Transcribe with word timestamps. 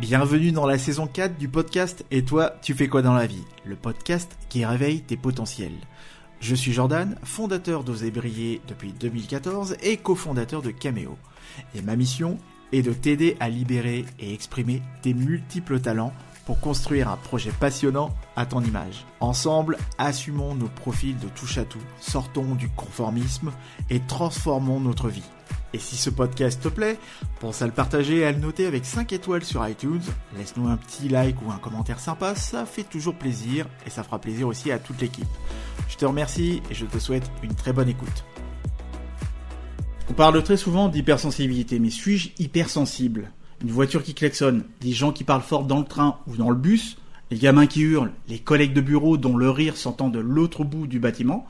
Bienvenue 0.00 0.50
dans 0.50 0.66
la 0.66 0.76
saison 0.76 1.06
4 1.06 1.38
du 1.38 1.48
podcast 1.48 2.04
Et 2.10 2.24
toi, 2.24 2.56
tu 2.62 2.74
fais 2.74 2.88
quoi 2.88 3.00
dans 3.00 3.14
la 3.14 3.26
vie? 3.26 3.44
Le 3.64 3.76
podcast 3.76 4.36
qui 4.48 4.64
réveille 4.64 5.02
tes 5.02 5.16
potentiels. 5.16 5.76
Je 6.40 6.56
suis 6.56 6.72
Jordan, 6.72 7.16
fondateur 7.22 7.84
d'Oser 7.84 8.10
Briller 8.10 8.60
depuis 8.66 8.92
2014 8.92 9.76
et 9.82 9.96
cofondateur 9.96 10.62
de 10.62 10.72
Cameo. 10.72 11.16
Et 11.76 11.82
ma 11.82 11.94
mission 11.94 12.38
est 12.72 12.82
de 12.82 12.92
t'aider 12.92 13.36
à 13.38 13.48
libérer 13.48 14.04
et 14.18 14.34
exprimer 14.34 14.82
tes 15.02 15.14
multiples 15.14 15.78
talents 15.78 16.12
pour 16.46 16.60
construire 16.60 17.08
un 17.08 17.16
projet 17.16 17.50
passionnant 17.50 18.14
à 18.36 18.46
ton 18.46 18.62
image. 18.62 19.04
Ensemble, 19.20 19.78
assumons 19.98 20.54
nos 20.54 20.68
profils 20.68 21.18
de 21.18 21.28
touche 21.28 21.58
à 21.58 21.64
tout, 21.64 21.78
sortons 22.00 22.54
du 22.54 22.68
conformisme 22.68 23.52
et 23.90 24.00
transformons 24.00 24.80
notre 24.80 25.08
vie. 25.08 25.22
Et 25.72 25.78
si 25.78 25.96
ce 25.96 26.08
podcast 26.08 26.62
te 26.62 26.68
plaît, 26.68 26.98
pense 27.40 27.60
à 27.60 27.66
le 27.66 27.72
partager 27.72 28.18
et 28.18 28.26
à 28.26 28.30
le 28.30 28.38
noter 28.38 28.66
avec 28.66 28.84
5 28.84 29.12
étoiles 29.12 29.44
sur 29.44 29.66
iTunes. 29.66 30.02
Laisse-nous 30.36 30.68
un 30.68 30.76
petit 30.76 31.08
like 31.08 31.36
ou 31.42 31.50
un 31.50 31.58
commentaire 31.58 31.98
sympa, 31.98 32.36
ça 32.36 32.64
fait 32.64 32.84
toujours 32.84 33.16
plaisir 33.16 33.66
et 33.84 33.90
ça 33.90 34.04
fera 34.04 34.20
plaisir 34.20 34.46
aussi 34.46 34.70
à 34.70 34.78
toute 34.78 35.00
l'équipe. 35.00 35.26
Je 35.88 35.96
te 35.96 36.04
remercie 36.04 36.62
et 36.70 36.74
je 36.74 36.86
te 36.86 36.98
souhaite 36.98 37.28
une 37.42 37.54
très 37.54 37.72
bonne 37.72 37.88
écoute. 37.88 38.24
On 40.08 40.12
parle 40.12 40.40
très 40.44 40.56
souvent 40.56 40.88
d'hypersensibilité, 40.88 41.80
mais 41.80 41.90
suis-je 41.90 42.28
hypersensible? 42.38 43.32
Une 43.62 43.70
voiture 43.70 44.02
qui 44.02 44.14
klaxonne, 44.14 44.64
des 44.80 44.92
gens 44.92 45.12
qui 45.12 45.24
parlent 45.24 45.42
fort 45.42 45.64
dans 45.64 45.78
le 45.78 45.84
train 45.84 46.18
ou 46.26 46.36
dans 46.36 46.50
le 46.50 46.56
bus, 46.56 46.96
les 47.30 47.38
gamins 47.38 47.66
qui 47.66 47.80
hurlent, 47.80 48.12
les 48.28 48.38
collègues 48.38 48.74
de 48.74 48.80
bureau 48.80 49.16
dont 49.16 49.36
le 49.36 49.50
rire 49.50 49.76
s'entend 49.76 50.08
de 50.08 50.18
l'autre 50.18 50.64
bout 50.64 50.86
du 50.86 50.98
bâtiment. 50.98 51.46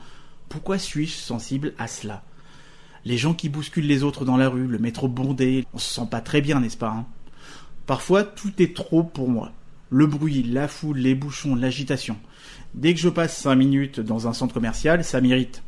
Pourquoi 0.49 0.77
suis-je 0.77 1.15
sensible 1.15 1.73
à 1.77 1.87
cela? 1.87 2.23
Les 3.03 3.17
gens 3.17 3.33
qui 3.33 3.49
bousculent 3.49 3.87
les 3.87 4.03
autres 4.03 4.25
dans 4.25 4.37
la 4.37 4.49
rue, 4.49 4.67
le 4.67 4.79
métro 4.79 5.07
bondé, 5.07 5.65
on 5.73 5.77
se 5.77 5.93
sent 5.93 6.07
pas 6.09 6.21
très 6.21 6.41
bien, 6.41 6.59
n'est-ce 6.59 6.77
pas 6.77 6.89
hein? 6.89 7.05
Parfois, 7.85 8.23
tout 8.23 8.51
est 8.59 8.75
trop 8.75 9.03
pour 9.03 9.29
moi. 9.29 9.51
Le 9.91 10.07
bruit, 10.07 10.41
la 10.41 10.67
foule, 10.67 10.97
les 10.97 11.13
bouchons, 11.13 11.53
l'agitation. 11.53 12.17
Dès 12.73 12.93
que 12.95 12.99
je 12.99 13.09
passe 13.09 13.37
5 13.37 13.55
minutes 13.55 13.99
dans 13.99 14.27
un 14.27 14.33
centre 14.33 14.53
commercial, 14.53 15.03
ça 15.03 15.21
m'irrite. 15.21 15.61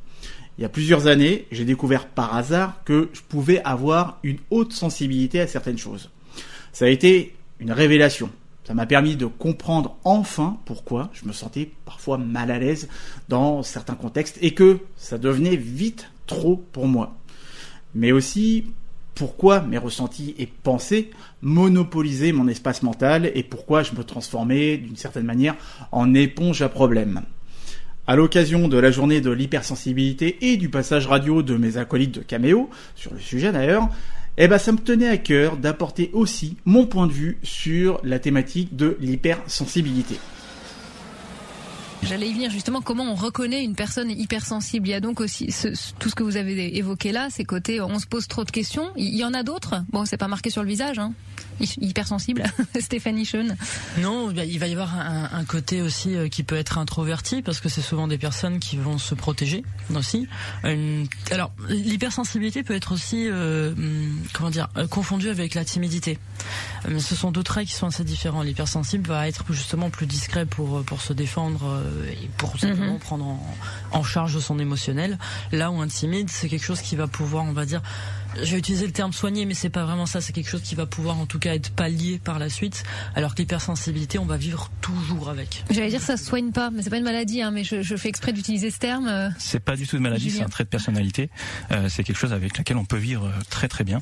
Il 0.57 0.63
y 0.63 0.65
a 0.65 0.69
plusieurs 0.69 1.05
années, 1.05 1.45
j'ai 1.51 1.65
découvert 1.65 2.07
par 2.07 2.35
hasard 2.35 2.83
que 2.83 3.09
je 3.13 3.21
pouvais 3.21 3.61
avoir 3.63 4.17
une 4.23 4.39
haute 4.49 4.73
sensibilité 4.73 5.39
à 5.39 5.45
certaines 5.45 5.77
choses. 5.77 6.09
Ça 6.77 6.85
a 6.85 6.89
été 6.89 7.33
une 7.59 7.71
révélation. 7.71 8.29
Ça 8.63 8.75
m'a 8.75 8.85
permis 8.85 9.15
de 9.15 9.25
comprendre 9.25 9.97
enfin 10.03 10.59
pourquoi 10.65 11.09
je 11.11 11.25
me 11.25 11.33
sentais 11.33 11.71
parfois 11.85 12.19
mal 12.19 12.51
à 12.51 12.59
l'aise 12.59 12.87
dans 13.29 13.63
certains 13.63 13.95
contextes 13.95 14.37
et 14.43 14.53
que 14.53 14.77
ça 14.95 15.17
devenait 15.17 15.55
vite 15.55 16.11
trop 16.27 16.63
pour 16.71 16.87
moi 16.87 17.17
mais 17.95 18.11
aussi 18.11 18.65
pourquoi 19.15 19.61
mes 19.61 19.79
ressentis 19.79 20.35
et 20.37 20.45
pensées 20.45 21.09
monopolisaient 21.41 22.31
mon 22.31 22.47
espace 22.47 22.83
mental 22.83 23.31
et 23.33 23.41
pourquoi 23.41 23.81
je 23.81 23.95
me 23.95 24.03
transformais 24.03 24.77
d'une 24.77 24.97
certaine 24.97 25.25
manière 25.25 25.55
en 25.91 26.13
éponge 26.13 26.61
à 26.61 26.69
problèmes. 26.69 27.23
À 28.05 28.15
l'occasion 28.15 28.67
de 28.67 28.77
la 28.77 28.91
journée 28.91 29.19
de 29.19 29.31
l'hypersensibilité 29.31 30.37
et 30.51 30.57
du 30.57 30.69
passage 30.69 31.07
radio 31.07 31.41
de 31.41 31.57
mes 31.57 31.77
acolytes 31.77 32.13
de 32.13 32.21
Caméo, 32.21 32.69
sur 32.95 33.15
le 33.15 33.19
sujet 33.19 33.51
d'ailleurs, 33.51 33.89
eh 34.37 34.47
ben 34.47 34.57
ça 34.57 34.71
me 34.71 34.77
tenait 34.77 35.07
à 35.07 35.17
cœur 35.17 35.57
d'apporter 35.57 36.11
aussi 36.13 36.57
mon 36.65 36.85
point 36.85 37.07
de 37.07 37.11
vue 37.11 37.37
sur 37.43 37.99
la 38.03 38.19
thématique 38.19 38.75
de 38.75 38.97
l'hypersensibilité. 38.99 40.19
J'allais 42.03 42.29
y 42.29 42.33
venir 42.33 42.51
justement 42.51 42.81
comment 42.81 43.11
on 43.11 43.15
reconnaît 43.15 43.63
une 43.63 43.75
personne 43.75 44.11
hypersensible? 44.11 44.87
Il 44.87 44.91
y 44.91 44.93
a 44.93 44.99
donc 44.99 45.19
aussi 45.19 45.47
tout 45.99 46.09
ce 46.09 46.15
que 46.15 46.23
vous 46.23 46.37
avez 46.37 46.77
évoqué 46.77 47.11
là, 47.11 47.29
ces 47.29 47.43
côtés 47.43 47.81
on 47.81 47.99
se 47.99 48.05
pose 48.05 48.27
trop 48.27 48.43
de 48.43 48.51
questions. 48.51 48.91
Il 48.95 49.15
y 49.15 49.25
en 49.25 49.33
a 49.33 49.43
d'autres? 49.43 49.83
Bon, 49.89 50.05
c'est 50.05 50.17
pas 50.17 50.27
marqué 50.27 50.49
sur 50.49 50.61
le 50.61 50.69
visage. 50.69 50.99
Hein 50.99 51.13
hypersensible, 51.59 52.43
Stéphanie 52.79 53.25
Schoen 53.25 53.55
Non, 53.99 54.31
il 54.31 54.59
va 54.59 54.67
y 54.67 54.71
avoir 54.71 54.93
un, 54.97 55.45
côté 55.45 55.81
aussi 55.81 56.15
euh, 56.15 56.27
qui 56.27 56.43
peut 56.43 56.57
être 56.57 56.77
introverti 56.77 57.41
parce 57.41 57.59
que 57.59 57.69
c'est 57.69 57.81
souvent 57.81 58.07
des 58.07 58.17
personnes 58.17 58.59
qui 58.59 58.77
vont 58.77 58.97
se 58.97 59.15
protéger 59.15 59.63
aussi. 59.95 60.27
alors, 61.31 61.51
l'hypersensibilité 61.69 62.63
peut 62.63 62.75
être 62.75 62.91
aussi, 62.93 63.27
euh, 63.29 63.71
hum, 63.71 64.19
comment 64.33 64.49
dire, 64.49 64.67
euh, 64.77 64.87
confondue 64.87 65.29
avec 65.29 65.55
la 65.55 65.65
timidité. 65.65 66.19
Ce 66.99 67.15
sont 67.15 67.31
deux 67.31 67.43
traits 67.43 67.67
qui 67.67 67.73
sont 67.73 67.87
assez 67.87 68.03
différents. 68.03 68.43
L'hypersensible 68.43 69.07
va 69.07 69.27
être 69.27 69.45
justement 69.51 69.89
plus 69.89 70.05
discret 70.05 70.45
pour 70.45 70.83
pour 70.83 71.01
se 71.01 71.11
défendre 71.11 71.83
et 72.09 72.29
pour 72.37 72.57
simplement 72.57 72.93
mhm. 72.93 72.99
prendre 72.99 73.25
en, 73.25 73.57
en 73.91 74.03
charge 74.03 74.39
son 74.39 74.59
émotionnel. 74.59 75.17
Là 75.51 75.71
où 75.71 75.81
un 75.81 75.87
timide, 75.87 76.29
c'est 76.29 76.49
quelque 76.49 76.63
chose 76.63 76.81
qui 76.81 76.95
va 76.95 77.07
pouvoir, 77.07 77.43
on 77.45 77.53
va 77.53 77.65
dire, 77.65 77.81
je 78.43 78.51
vais 78.51 78.59
utiliser 78.59 78.85
le 78.85 78.91
terme 78.91 79.13
soigner, 79.13 79.45
mais 79.45 79.53
c'est 79.53 79.69
pas 79.69 79.85
vraiment 79.85 80.05
ça. 80.05 80.21
C'est 80.21 80.33
quelque 80.33 80.49
chose 80.49 80.61
qui 80.61 80.75
va 80.75 80.85
pouvoir, 80.85 81.17
en 81.19 81.25
tout 81.25 81.39
cas, 81.39 81.53
être 81.53 81.71
pallié 81.71 82.19
par 82.23 82.39
la 82.39 82.49
suite. 82.49 82.83
Alors 83.15 83.35
que 83.35 83.41
l'hypersensibilité, 83.41 84.19
on 84.19 84.25
va 84.25 84.37
vivre 84.37 84.69
toujours 84.81 85.29
avec. 85.29 85.63
J'allais 85.69 85.89
dire 85.89 86.01
ça 86.01 86.17
se 86.17 86.25
soigne 86.25 86.51
pas, 86.51 86.69
mais 86.69 86.81
c'est 86.81 86.89
pas 86.89 86.97
une 86.97 87.03
maladie. 87.03 87.41
Hein, 87.41 87.51
mais 87.51 87.63
je, 87.63 87.81
je, 87.81 87.95
fais 87.95 88.09
exprès 88.09 88.33
d'utiliser 88.33 88.71
ce 88.71 88.79
terme. 88.79 89.07
Euh, 89.07 89.29
c'est 89.37 89.59
pas 89.59 89.75
du 89.75 89.87
tout 89.87 89.97
une 89.97 90.03
maladie, 90.03 90.31
c'est 90.31 90.43
un 90.43 90.49
trait 90.49 90.63
de 90.63 90.69
personnalité. 90.69 91.29
Euh, 91.71 91.89
c'est 91.89 92.03
quelque 92.03 92.17
chose 92.17 92.33
avec 92.33 92.57
lequel 92.57 92.77
on 92.77 92.85
peut 92.85 92.97
vivre 92.97 93.25
euh, 93.25 93.31
très 93.49 93.67
très 93.67 93.83
bien, 93.83 94.01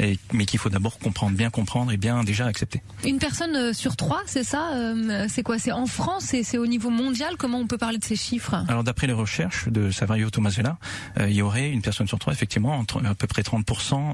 et, 0.00 0.18
mais 0.32 0.46
qu'il 0.46 0.58
faut 0.58 0.70
d'abord 0.70 0.98
comprendre, 0.98 1.36
bien 1.36 1.50
comprendre 1.50 1.92
et 1.92 1.96
bien 1.96 2.24
déjà 2.24 2.46
accepter. 2.46 2.82
Une 3.04 3.18
personne 3.18 3.72
sur 3.72 3.96
trois, 3.96 4.22
c'est 4.26 4.44
ça 4.44 4.72
C'est 5.28 5.42
quoi? 5.42 5.58
C'est 5.58 5.72
en 5.72 5.86
France 5.86 6.34
et 6.34 6.42
c'est 6.42 6.58
au 6.58 6.66
niveau 6.66 6.90
mondial? 6.90 7.36
Comment 7.36 7.58
on 7.58 7.66
peut 7.66 7.78
parler 7.78 7.98
de 7.98 8.04
ces 8.04 8.16
chiffres? 8.16 8.54
Alors 8.68 8.84
d'après 8.84 9.06
les 9.06 9.12
recherches 9.12 9.68
de 9.68 9.90
Savario 9.90 10.30
Tomasella, 10.30 10.78
il 11.20 11.32
y 11.32 11.42
aurait 11.42 11.70
une 11.70 11.82
personne 11.82 12.06
sur 12.06 12.18
trois, 12.18 12.32
effectivement, 12.32 12.76
entre 12.76 13.04
à 13.04 13.14
peu 13.14 13.26
près 13.26 13.42
30 13.42 13.65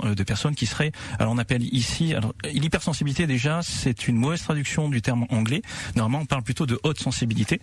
euh, 0.05 0.15
de 0.15 0.23
personnes 0.23 0.55
qui 0.55 0.67
seraient, 0.67 0.93
alors 1.19 1.33
on 1.33 1.39
appelle 1.39 1.63
ici, 1.75 2.15
alors 2.15 2.35
l'hypersensibilité 2.53 3.27
déjà, 3.27 3.61
c'est 3.63 4.09
une 4.09 4.17
mauvaise 4.17 4.43
traduction 4.43 4.89
du 4.89 5.03
terme 5.03 5.27
anglais. 5.31 5.63
Normalement, 5.97 6.23
on 6.23 6.27
parle 6.27 6.43
plutôt 6.43 6.67
de 6.67 6.79
haute 6.83 7.01
sensibilité. 7.01 7.61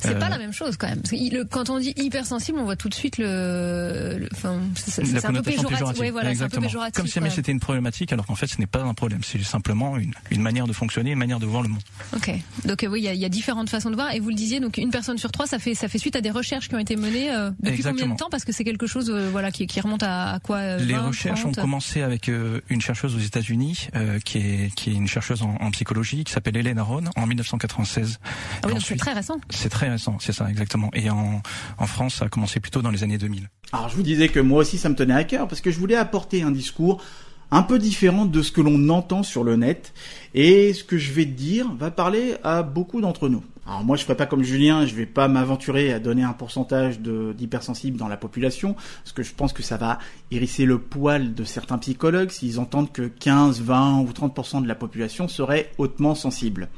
C'est 0.00 0.18
pas 0.18 0.26
euh, 0.26 0.30
la 0.30 0.38
même 0.38 0.52
chose 0.52 0.76
quand 0.76 0.88
même. 0.88 1.02
quand 1.50 1.70
on 1.70 1.78
dit 1.78 1.94
hypersensible, 1.96 2.58
on 2.58 2.64
voit 2.64 2.76
tout 2.76 2.88
de 2.88 2.94
suite 2.94 3.18
le, 3.18 4.28
enfin, 4.32 4.60
c'est 4.74 5.24
un 5.24 5.32
peu 5.32 5.42
péjoratif. 5.42 6.10
voilà, 6.12 6.30
Exactement. 6.30 6.68
Comme 6.94 7.06
si 7.06 7.14
jamais 7.14 7.30
c'était 7.30 7.52
une 7.52 7.60
problématique, 7.60 8.12
alors 8.12 8.26
qu'en 8.26 8.34
fait, 8.34 8.46
ce 8.46 8.58
n'est 8.58 8.66
pas 8.66 8.82
un 8.82 8.94
problème. 8.94 9.20
C'est 9.22 9.42
simplement 9.42 9.96
une, 9.96 10.12
une, 10.30 10.42
manière 10.42 10.66
de 10.66 10.72
fonctionner, 10.72 11.12
une 11.12 11.18
manière 11.18 11.40
de 11.40 11.46
voir 11.46 11.62
le 11.62 11.68
monde. 11.68 11.82
Ok. 12.14 12.32
Donc 12.64 12.84
euh, 12.84 12.88
oui, 12.88 13.02
il 13.02 13.14
y, 13.14 13.18
y, 13.18 13.24
a 13.24 13.28
différentes 13.28 13.70
façons 13.70 13.90
de 13.90 13.94
voir. 13.94 14.14
Et 14.14 14.20
vous 14.20 14.30
le 14.30 14.34
disiez, 14.34 14.60
donc 14.60 14.76
une 14.78 14.90
personne 14.90 15.18
sur 15.18 15.32
trois, 15.32 15.46
ça 15.46 15.58
fait 15.58 15.74
ça 15.74 15.88
fait 15.88 15.98
suite 15.98 16.16
à 16.16 16.20
des 16.20 16.30
recherches 16.30 16.68
qui 16.68 16.74
ont 16.74 16.78
été 16.78 16.96
menées 16.96 17.30
depuis 17.60 17.82
combien 17.82 18.08
de 18.08 18.16
temps? 18.16 18.28
Parce 18.30 18.44
que 18.44 18.52
c'est 18.52 18.64
quelque 18.64 18.86
chose, 18.86 19.10
voilà, 19.10 19.50
qui, 19.50 19.66
qui, 19.66 19.80
remonte 19.80 20.02
à, 20.02 20.34
à 20.34 20.40
quoi 20.40 20.76
Les 20.76 20.96
recherches 20.96 21.29
ont 21.44 21.52
commencé 21.52 22.02
avec 22.02 22.28
euh, 22.28 22.60
une 22.68 22.80
chercheuse 22.80 23.14
aux 23.14 23.20
États-Unis 23.20 23.88
euh, 23.94 24.18
qui 24.20 24.38
est 24.38 24.74
qui 24.74 24.90
est 24.90 24.94
une 24.94 25.08
chercheuse 25.08 25.42
en, 25.42 25.70
psychologie 25.70 26.24
qui 26.24 26.32
s'appelle 26.32 26.56
Hélène 26.56 26.78
Aron 26.78 27.04
en 27.16 27.26
1996. 27.26 28.18
Ah 28.22 28.66
oui, 28.66 28.74
donc 28.74 28.82
c'est 28.82 28.96
très 28.96 29.12
récent. 29.12 29.40
C'est 29.50 29.68
très 29.68 29.88
récent, 29.88 30.16
c'est 30.20 30.32
ça 30.32 30.48
exactement. 30.48 30.90
Et 30.94 31.10
en 31.10 31.42
en 31.78 31.86
France, 31.86 32.16
ça 32.16 32.26
a 32.26 32.28
commencé 32.28 32.60
plutôt 32.60 32.82
dans 32.82 32.90
les 32.90 33.02
années 33.02 33.18
2000. 33.18 33.48
Alors 33.72 33.88
je 33.88 33.96
vous 33.96 34.02
disais 34.02 34.28
que 34.28 34.40
moi 34.40 34.60
aussi 34.60 34.78
ça 34.78 34.88
me 34.88 34.94
tenait 34.94 35.14
à 35.14 35.24
cœur 35.24 35.48
parce 35.48 35.60
que 35.60 35.70
je 35.70 35.78
voulais 35.78 35.96
apporter 35.96 36.42
un 36.42 36.50
discours 36.50 37.02
un 37.50 37.62
peu 37.62 37.78
différent 37.78 38.26
de 38.26 38.42
ce 38.42 38.52
que 38.52 38.60
l'on 38.60 38.88
entend 38.88 39.22
sur 39.22 39.44
le 39.44 39.56
net. 39.56 39.92
Et 40.34 40.72
ce 40.72 40.84
que 40.84 40.98
je 40.98 41.12
vais 41.12 41.24
te 41.24 41.30
dire 41.30 41.72
va 41.74 41.90
parler 41.90 42.36
à 42.44 42.62
beaucoup 42.62 43.00
d'entre 43.00 43.28
nous. 43.28 43.42
Alors 43.66 43.84
moi 43.84 43.96
je 43.96 44.02
ferai 44.02 44.16
pas 44.16 44.26
comme 44.26 44.42
Julien, 44.42 44.86
je 44.86 44.94
vais 44.94 45.06
pas 45.06 45.28
m'aventurer 45.28 45.92
à 45.92 46.00
donner 46.00 46.24
un 46.24 46.32
pourcentage 46.32 46.98
d'hypersensibles 47.00 47.96
dans 47.96 48.08
la 48.08 48.16
population, 48.16 48.74
parce 48.74 49.12
que 49.12 49.22
je 49.22 49.32
pense 49.32 49.52
que 49.52 49.62
ça 49.62 49.76
va 49.76 49.98
hérisser 50.30 50.64
le 50.64 50.78
poil 50.78 51.34
de 51.34 51.44
certains 51.44 51.78
psychologues 51.78 52.30
s'ils 52.30 52.58
entendent 52.58 52.90
que 52.90 53.02
15, 53.02 53.60
20 53.60 54.00
ou 54.00 54.06
30% 54.06 54.62
de 54.62 54.68
la 54.68 54.74
population 54.74 55.28
serait 55.28 55.70
hautement 55.78 56.16
sensible. 56.16 56.68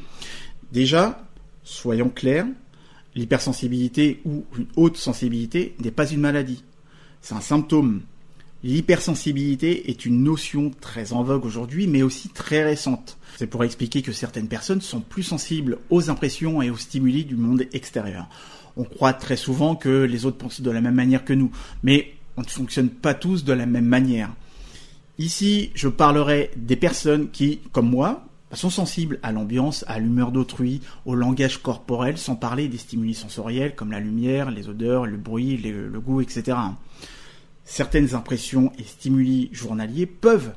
Déjà, 0.71 1.25
soyons 1.62 2.11
clairs, 2.11 2.47
l'hypersensibilité 3.15 4.21
ou 4.25 4.44
une 4.59 4.66
haute 4.77 4.97
sensibilité 4.97 5.75
n'est 5.82 5.91
pas 5.91 6.11
une 6.11 6.21
maladie. 6.21 6.65
C'est 7.21 7.34
un 7.34 7.41
symptôme. 7.41 8.03
L'hypersensibilité 8.65 9.91
est 9.91 10.06
une 10.06 10.23
notion 10.23 10.71
très 10.81 11.12
en 11.12 11.25
vogue 11.25 11.45
aujourd'hui, 11.45 11.89
mais 11.89 12.03
aussi 12.03 12.28
très 12.28 12.62
récente. 12.62 13.19
C'est 13.37 13.49
pour 13.49 13.64
expliquer 13.64 14.03
que 14.03 14.12
certaines 14.12 14.47
personnes 14.47 14.81
sont 14.81 15.00
plus 15.00 15.25
sensibles 15.25 15.79
aux 15.91 16.11
impressions 16.11 16.62
et 16.62 16.70
aux 16.70 16.76
stimuli 16.76 17.25
du 17.25 17.35
monde 17.35 17.64
extérieur. 17.73 18.29
On 18.76 18.85
croit 18.85 19.14
très 19.14 19.37
souvent 19.37 19.75
que 19.75 20.05
les 20.05 20.26
autres 20.26 20.38
pensent 20.38 20.61
de 20.61 20.70
la 20.70 20.81
même 20.81 20.94
manière 20.94 21.25
que 21.25 21.32
nous, 21.32 21.50
mais 21.82 22.14
on 22.37 22.43
ne 22.43 22.47
fonctionne 22.47 22.88
pas 22.88 23.14
tous 23.14 23.43
de 23.43 23.53
la 23.53 23.67
même 23.67 23.87
manière. 23.87 24.31
Ici, 25.19 25.73
je 25.75 25.88
parlerai 25.88 26.53
des 26.56 26.76
personnes 26.76 27.31
qui, 27.31 27.59
comme 27.73 27.91
moi, 27.91 28.29
sont 28.53 28.70
sensibles 28.70 29.19
à 29.25 29.32
l'ambiance, 29.32 29.85
à 29.88 29.99
l'humeur 29.99 30.31
d'autrui, 30.31 30.82
au 31.05 31.17
langage 31.17 31.59
corporel, 31.59 32.17
sans 32.17 32.37
parler 32.37 32.69
des 32.69 32.79
stimuli 32.79 33.14
sensoriels 33.14 33.75
comme 33.75 33.91
la 33.91 33.99
lumière, 33.99 34.53
les 34.53 34.69
odeurs, 34.69 35.05
le 35.05 35.17
bruit, 35.17 35.56
le 35.56 36.00
goût, 36.00 36.20
etc 36.20 36.56
certaines 37.64 38.14
impressions 38.14 38.73
et 38.79 38.85
stimuli 38.85 39.49
journaliers 39.53 40.06
peuvent 40.06 40.53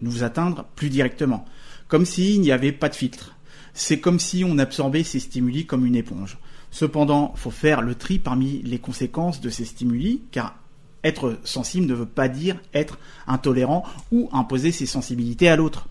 nous 0.00 0.22
atteindre 0.22 0.64
plus 0.76 0.88
directement, 0.88 1.44
comme 1.88 2.04
s'il 2.04 2.40
n'y 2.40 2.52
avait 2.52 2.72
pas 2.72 2.88
de 2.88 2.94
filtre. 2.94 3.36
C'est 3.74 4.00
comme 4.00 4.18
si 4.18 4.44
on 4.44 4.58
absorbait 4.58 5.04
ces 5.04 5.20
stimuli 5.20 5.66
comme 5.66 5.86
une 5.86 5.96
éponge. 5.96 6.38
Cependant, 6.70 7.32
faut 7.36 7.50
faire 7.50 7.82
le 7.82 7.94
tri 7.94 8.18
parmi 8.18 8.62
les 8.62 8.78
conséquences 8.78 9.40
de 9.40 9.50
ces 9.50 9.64
stimuli, 9.64 10.22
car 10.30 10.56
être 11.02 11.38
sensible 11.44 11.86
ne 11.86 11.94
veut 11.94 12.06
pas 12.06 12.28
dire 12.28 12.56
être 12.74 12.98
intolérant 13.26 13.84
ou 14.12 14.28
imposer 14.32 14.72
ses 14.72 14.86
sensibilités 14.86 15.48
à 15.48 15.56
l'autre. 15.56 15.88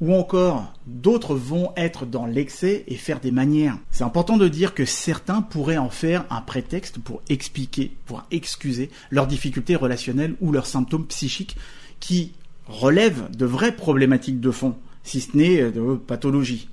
Ou 0.00 0.14
encore 0.14 0.72
d'autres 0.86 1.34
vont 1.34 1.72
être 1.76 2.06
dans 2.06 2.26
l'excès 2.26 2.84
et 2.88 2.96
faire 2.96 3.20
des 3.20 3.30
manières. 3.30 3.78
C'est 3.90 4.04
important 4.04 4.36
de 4.36 4.48
dire 4.48 4.74
que 4.74 4.84
certains 4.84 5.42
pourraient 5.42 5.78
en 5.78 5.90
faire 5.90 6.24
un 6.30 6.40
prétexte 6.40 6.98
pour 6.98 7.22
expliquer, 7.28 7.92
pour 8.06 8.24
excuser 8.30 8.90
leurs 9.10 9.26
difficultés 9.26 9.76
relationnelles 9.76 10.34
ou 10.40 10.52
leurs 10.52 10.66
symptômes 10.66 11.06
psychiques 11.06 11.56
qui 12.00 12.32
relèvent 12.66 13.30
de 13.36 13.46
vraies 13.46 13.76
problématiques 13.76 14.40
de 14.40 14.50
fond, 14.50 14.76
si 15.02 15.20
ce 15.20 15.36
n'est 15.36 15.70
de 15.70 15.94
pathologie. 15.94 16.68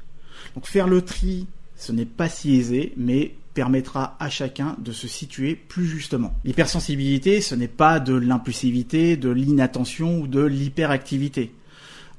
Donc 0.56 0.66
faire 0.66 0.88
le 0.88 1.02
tri, 1.02 1.48
ce 1.76 1.92
n'est 1.92 2.06
pas 2.06 2.30
si 2.30 2.56
aisé, 2.56 2.94
mais 2.98 3.36
permettra 3.54 4.16
à 4.20 4.30
chacun 4.30 4.76
de 4.80 4.92
se 4.92 5.08
situer 5.08 5.56
plus 5.56 5.86
justement. 5.86 6.34
L'hypersensibilité, 6.46 7.42
ce 7.42 7.56
n'est 7.56 7.68
pas 7.68 8.00
de 8.00 8.14
l'impulsivité, 8.14 9.18
de 9.18 9.30
l'inattention 9.30 10.20
ou 10.20 10.28
de 10.28 10.42
l'hyperactivité. 10.42 11.52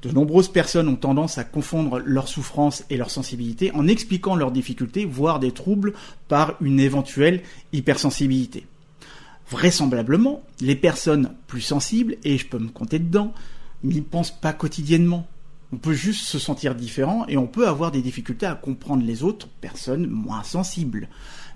De 0.02 0.10
nombreuses 0.10 0.48
personnes 0.48 0.88
ont 0.88 0.96
tendance 0.96 1.38
à 1.38 1.44
confondre 1.44 2.00
leur 2.04 2.26
souffrance 2.26 2.84
et 2.90 2.96
leur 2.96 3.10
sensibilité 3.10 3.70
en 3.72 3.86
expliquant 3.86 4.34
leurs 4.34 4.50
difficultés, 4.50 5.04
voire 5.04 5.38
des 5.38 5.52
troubles, 5.52 5.92
par 6.26 6.56
une 6.60 6.80
éventuelle 6.80 7.42
hypersensibilité. 7.72 8.66
Vraisemblablement, 9.48 10.42
les 10.60 10.74
personnes 10.74 11.32
plus 11.46 11.60
sensibles, 11.60 12.16
et 12.24 12.36
je 12.36 12.46
peux 12.46 12.58
me 12.58 12.70
compter 12.70 12.98
dedans, 12.98 13.32
n'y 13.84 14.00
pensent 14.00 14.36
pas 14.36 14.52
quotidiennement. 14.52 15.28
On 15.72 15.76
peut 15.76 15.92
juste 15.92 16.24
se 16.24 16.38
sentir 16.38 16.74
différent 16.74 17.24
et 17.28 17.36
on 17.36 17.46
peut 17.46 17.68
avoir 17.68 17.92
des 17.92 18.02
difficultés 18.02 18.46
à 18.46 18.56
comprendre 18.56 19.04
les 19.04 19.22
autres 19.22 19.48
personnes 19.60 20.08
moins 20.08 20.42
sensibles. 20.42 21.08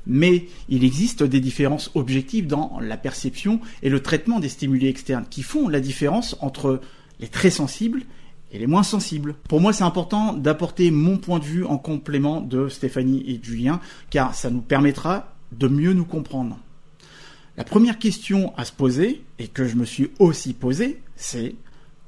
Mais 0.07 0.47
il 0.69 0.85
existe 0.85 1.25
des 1.25 1.41
différences 1.41 1.91
objectives 1.95 2.47
dans 2.47 2.79
la 2.81 2.97
perception 2.97 3.61
et 3.83 3.91
le 3.91 4.01
traitement 4.01 4.39
des 4.39 4.49
stimuli 4.49 4.87
externes 4.87 5.27
qui 5.29 5.43
font 5.43 5.69
la 5.69 5.81
différence 5.81 6.37
entre 6.41 6.81
les 7.19 7.29
très 7.29 7.51
sensibles 7.51 8.05
et 8.53 8.59
les 8.59 8.67
moins 8.67 8.83
sensibles. 8.83 9.35
Pour 9.49 9.61
moi, 9.61 9.73
c'est 9.73 9.85
important 9.85 10.33
d'apporter 10.33 10.91
mon 10.91 11.19
point 11.19 11.39
de 11.39 11.45
vue 11.45 11.65
en 11.65 11.79
complément 11.79 12.41
de 12.41 12.69
Stéphanie 12.69 13.25
et 13.27 13.41
Julien, 13.43 13.81
car 14.11 14.35
ça 14.35 14.51
nous 14.51 14.61
permettra 14.61 15.35
de 15.53 15.69
mieux 15.69 15.93
nous 15.93 16.05
comprendre. 16.05 16.59
La 17.57 17.65
première 17.65 17.99
question 17.99 18.53
à 18.57 18.65
se 18.65 18.73
poser, 18.73 19.23
et 19.39 19.49
que 19.49 19.67
je 19.67 19.77
me 19.77 19.85
suis 19.85 20.11
aussi 20.19 20.53
posée, 20.53 21.01
c'est 21.17 21.55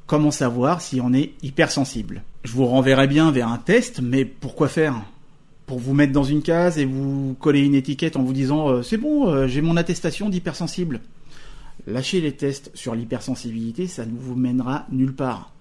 comment 0.06 0.30
savoir 0.30 0.80
si 0.80 1.00
on 1.00 1.12
est 1.12 1.32
hypersensible? 1.42 2.22
Je 2.44 2.52
vous 2.52 2.66
renverrai 2.66 3.06
bien 3.06 3.30
vers 3.30 3.48
un 3.48 3.58
test, 3.58 4.00
mais 4.00 4.24
pourquoi 4.24 4.68
faire? 4.68 5.02
Pour 5.66 5.78
vous 5.78 5.92
mettre 5.92 6.12
dans 6.12 6.24
une 6.24 6.42
case 6.42 6.78
et 6.78 6.84
vous 6.86 7.36
coller 7.40 7.60
une 7.60 7.74
étiquette 7.74 8.16
en 8.16 8.22
vous 8.22 8.32
disant 8.32 8.68
euh, 8.68 8.82
c'est 8.82 8.96
bon, 8.96 9.28
euh, 9.28 9.46
j'ai 9.48 9.60
mon 9.60 9.76
attestation 9.76 10.30
d'hypersensible. 10.30 11.00
Lâchez 11.86 12.20
les 12.20 12.32
tests 12.32 12.70
sur 12.74 12.94
l'hypersensibilité, 12.94 13.86
ça 13.86 14.06
ne 14.06 14.18
vous 14.18 14.34
mènera 14.34 14.86
nulle 14.90 15.14
part. 15.14 15.52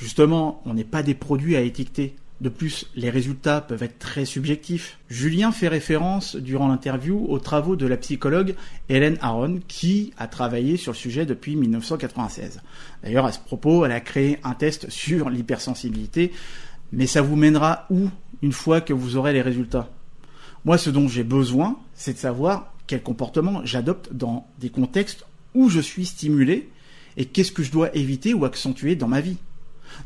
Justement, 0.00 0.62
on 0.64 0.72
n'est 0.72 0.84
pas 0.84 1.02
des 1.02 1.14
produits 1.14 1.56
à 1.56 1.60
étiqueter. 1.60 2.16
De 2.40 2.48
plus, 2.48 2.86
les 2.96 3.10
résultats 3.10 3.60
peuvent 3.60 3.82
être 3.82 3.98
très 3.98 4.24
subjectifs. 4.24 4.98
Julien 5.10 5.52
fait 5.52 5.68
référence 5.68 6.36
durant 6.36 6.68
l'interview 6.68 7.26
aux 7.28 7.38
travaux 7.38 7.76
de 7.76 7.86
la 7.86 7.98
psychologue 7.98 8.54
Hélène 8.88 9.18
Aron 9.20 9.60
qui 9.68 10.14
a 10.16 10.26
travaillé 10.26 10.78
sur 10.78 10.92
le 10.92 10.96
sujet 10.96 11.26
depuis 11.26 11.54
1996. 11.54 12.62
D'ailleurs, 13.02 13.26
à 13.26 13.32
ce 13.32 13.40
propos, 13.40 13.84
elle 13.84 13.92
a 13.92 14.00
créé 14.00 14.38
un 14.42 14.54
test 14.54 14.88
sur 14.88 15.28
l'hypersensibilité, 15.28 16.32
mais 16.92 17.06
ça 17.06 17.20
vous 17.20 17.36
mènera 17.36 17.84
où 17.90 18.08
une 18.40 18.52
fois 18.52 18.80
que 18.80 18.94
vous 18.94 19.16
aurez 19.16 19.34
les 19.34 19.42
résultats? 19.42 19.90
Moi, 20.64 20.78
ce 20.78 20.88
dont 20.88 21.08
j'ai 21.08 21.24
besoin, 21.24 21.78
c'est 21.92 22.14
de 22.14 22.18
savoir 22.18 22.72
quel 22.86 23.02
comportement 23.02 23.60
j'adopte 23.64 24.14
dans 24.14 24.46
des 24.58 24.70
contextes 24.70 25.26
où 25.54 25.68
je 25.68 25.80
suis 25.80 26.06
stimulé 26.06 26.70
et 27.18 27.26
qu'est-ce 27.26 27.52
que 27.52 27.62
je 27.62 27.70
dois 27.70 27.94
éviter 27.94 28.32
ou 28.32 28.46
accentuer 28.46 28.96
dans 28.96 29.08
ma 29.08 29.20
vie. 29.20 29.36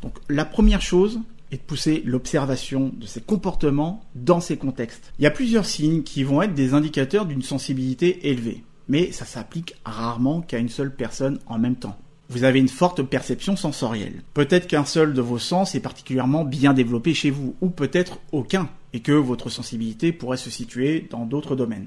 Donc 0.03 0.15
la 0.29 0.45
première 0.45 0.83
chose 0.83 1.21
est 1.51 1.57
de 1.57 1.63
pousser 1.63 2.03
l'observation 2.05 2.93
de 2.97 3.07
ces 3.07 3.21
comportements 3.21 4.05
dans 4.15 4.41
ces 4.41 4.57
contextes. 4.57 5.13
Il 5.19 5.23
y 5.23 5.27
a 5.27 5.31
plusieurs 5.31 5.67
signes 5.67 6.03
qui 6.03 6.25
vont 6.25 6.43
être 6.43 6.55
des 6.55 6.75
indicateurs 6.75 7.27
d'une 7.27 7.43
sensibilité 7.43 8.29
élevée, 8.31 8.65
mais 8.89 9.13
ça 9.13 9.25
s'applique 9.25 9.75
rarement 9.85 10.41
qu'à 10.41 10.59
une 10.59 10.69
seule 10.69 10.95
personne 10.95 11.39
en 11.47 11.59
même 11.59 11.77
temps. 11.77 11.99
Vous 12.31 12.45
avez 12.45 12.59
une 12.59 12.69
forte 12.69 13.03
perception 13.03 13.55
sensorielle. 13.55 14.23
Peut-être 14.33 14.67
qu'un 14.67 14.87
seul 14.87 15.13
de 15.13 15.21
vos 15.21 15.39
sens 15.39 15.75
est 15.75 15.81
particulièrement 15.81 16.45
bien 16.45 16.73
développé 16.73 17.13
chez 17.13 17.31
vous, 17.31 17.55
ou 17.61 17.69
peut-être 17.69 18.19
aucun, 18.33 18.69
et 18.95 19.01
que 19.01 19.13
votre 19.13 19.51
sensibilité 19.51 20.11
pourrait 20.11 20.39
se 20.39 20.51
situer 20.51 21.07
dans 21.11 21.27
d'autres 21.27 21.55
domaines. 21.55 21.87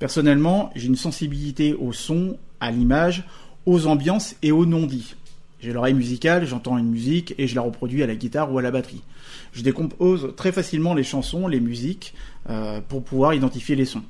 Personnellement, 0.00 0.70
j'ai 0.74 0.88
une 0.88 0.96
sensibilité 0.96 1.74
au 1.74 1.92
son, 1.92 2.36
à 2.58 2.72
l'image, 2.72 3.24
aux 3.64 3.86
ambiances 3.86 4.34
et 4.42 4.50
aux 4.50 4.66
non-dits. 4.66 5.14
J'ai 5.62 5.72
l'oreille 5.72 5.94
musicale, 5.94 6.44
j'entends 6.44 6.76
une 6.76 6.90
musique 6.90 7.36
et 7.38 7.46
je 7.46 7.54
la 7.54 7.60
reproduis 7.60 8.02
à 8.02 8.08
la 8.08 8.16
guitare 8.16 8.52
ou 8.52 8.58
à 8.58 8.62
la 8.62 8.72
batterie. 8.72 9.04
Je 9.52 9.62
décompose 9.62 10.34
très 10.36 10.50
facilement 10.50 10.92
les 10.92 11.04
chansons, 11.04 11.46
les 11.46 11.60
musiques, 11.60 12.14
euh, 12.50 12.80
pour 12.80 13.04
pouvoir 13.04 13.32
identifier 13.32 13.76
les 13.76 13.84
sons. 13.84 14.02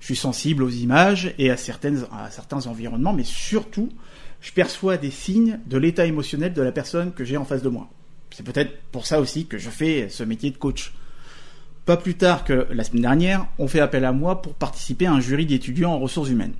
Je 0.00 0.06
suis 0.06 0.16
sensible 0.16 0.64
aux 0.64 0.70
images 0.70 1.32
et 1.38 1.48
à, 1.48 1.54
à 1.54 1.56
certains 2.30 2.66
environnements, 2.66 3.12
mais 3.12 3.22
surtout, 3.22 3.88
je 4.40 4.50
perçois 4.50 4.96
des 4.96 5.12
signes 5.12 5.60
de 5.66 5.78
l'état 5.78 6.06
émotionnel 6.06 6.52
de 6.52 6.62
la 6.62 6.72
personne 6.72 7.12
que 7.12 7.24
j'ai 7.24 7.36
en 7.36 7.44
face 7.44 7.62
de 7.62 7.68
moi. 7.68 7.88
C'est 8.30 8.44
peut-être 8.44 8.76
pour 8.90 9.06
ça 9.06 9.20
aussi 9.20 9.46
que 9.46 9.58
je 9.58 9.70
fais 9.70 10.08
ce 10.08 10.24
métier 10.24 10.50
de 10.50 10.56
coach. 10.56 10.92
Pas 11.84 11.96
plus 11.96 12.16
tard 12.16 12.42
que 12.42 12.66
la 12.72 12.82
semaine 12.82 13.02
dernière, 13.02 13.46
on 13.58 13.68
fait 13.68 13.78
appel 13.78 14.04
à 14.04 14.10
moi 14.10 14.42
pour 14.42 14.54
participer 14.54 15.06
à 15.06 15.12
un 15.12 15.20
jury 15.20 15.46
d'étudiants 15.46 15.92
en 15.92 16.00
ressources 16.00 16.30
humaines. 16.30 16.54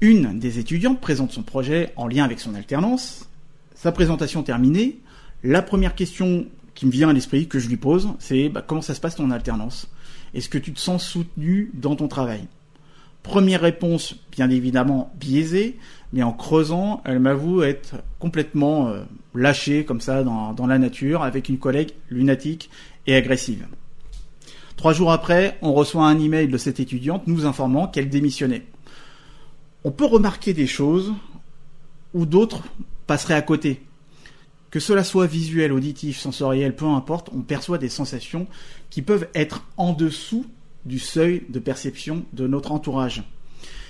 Une 0.00 0.40
des 0.40 0.58
étudiantes 0.58 1.00
présente 1.00 1.30
son 1.30 1.44
projet 1.44 1.92
en 1.94 2.08
lien 2.08 2.24
avec 2.24 2.40
son 2.40 2.56
alternance 2.56 3.28
sa 3.76 3.92
présentation 3.92 4.42
terminée, 4.42 4.98
la 5.44 5.62
première 5.62 5.94
question 5.94 6.46
qui 6.74 6.86
me 6.86 6.90
vient 6.90 7.10
à 7.10 7.12
l'esprit, 7.12 7.46
que 7.46 7.58
je 7.58 7.68
lui 7.68 7.76
pose, 7.76 8.08
c'est 8.18 8.48
bah, 8.48 8.64
comment 8.66 8.82
ça 8.82 8.94
se 8.94 9.00
passe 9.00 9.16
ton 9.16 9.30
alternance? 9.30 9.88
Est-ce 10.34 10.48
que 10.48 10.58
tu 10.58 10.72
te 10.72 10.80
sens 10.80 11.06
soutenu 11.06 11.70
dans 11.74 11.94
ton 11.94 12.08
travail? 12.08 12.48
Première 13.22 13.60
réponse, 13.60 14.16
bien 14.32 14.50
évidemment 14.50 15.12
biaisée, 15.18 15.78
mais 16.12 16.22
en 16.22 16.32
creusant, 16.32 17.02
elle 17.04 17.18
m'avoue 17.18 17.62
être 17.62 17.96
complètement 18.18 18.88
euh, 18.88 19.02
lâchée 19.34 19.84
comme 19.84 20.00
ça 20.00 20.22
dans, 20.22 20.52
dans 20.52 20.66
la 20.66 20.78
nature 20.78 21.22
avec 21.22 21.48
une 21.48 21.58
collègue 21.58 21.92
lunatique 22.08 22.70
et 23.06 23.14
agressive. 23.14 23.66
Trois 24.76 24.92
jours 24.92 25.12
après, 25.12 25.58
on 25.62 25.72
reçoit 25.72 26.06
un 26.06 26.18
email 26.18 26.48
de 26.48 26.58
cette 26.58 26.80
étudiante 26.80 27.26
nous 27.26 27.46
informant 27.46 27.88
qu'elle 27.88 28.08
démissionnait. 28.08 28.66
On 29.84 29.90
peut 29.90 30.04
remarquer 30.04 30.54
des 30.54 30.66
choses 30.66 31.12
ou 32.14 32.26
d'autres 32.26 32.62
passerait 33.06 33.34
à 33.34 33.42
côté. 33.42 33.82
Que 34.70 34.80
cela 34.80 35.04
soit 35.04 35.26
visuel, 35.26 35.72
auditif, 35.72 36.18
sensoriel, 36.18 36.74
peu 36.74 36.86
importe, 36.86 37.30
on 37.34 37.40
perçoit 37.40 37.78
des 37.78 37.88
sensations 37.88 38.46
qui 38.90 39.02
peuvent 39.02 39.28
être 39.34 39.64
en 39.76 39.92
dessous 39.92 40.46
du 40.84 40.98
seuil 40.98 41.42
de 41.48 41.58
perception 41.58 42.24
de 42.32 42.46
notre 42.46 42.72
entourage. 42.72 43.24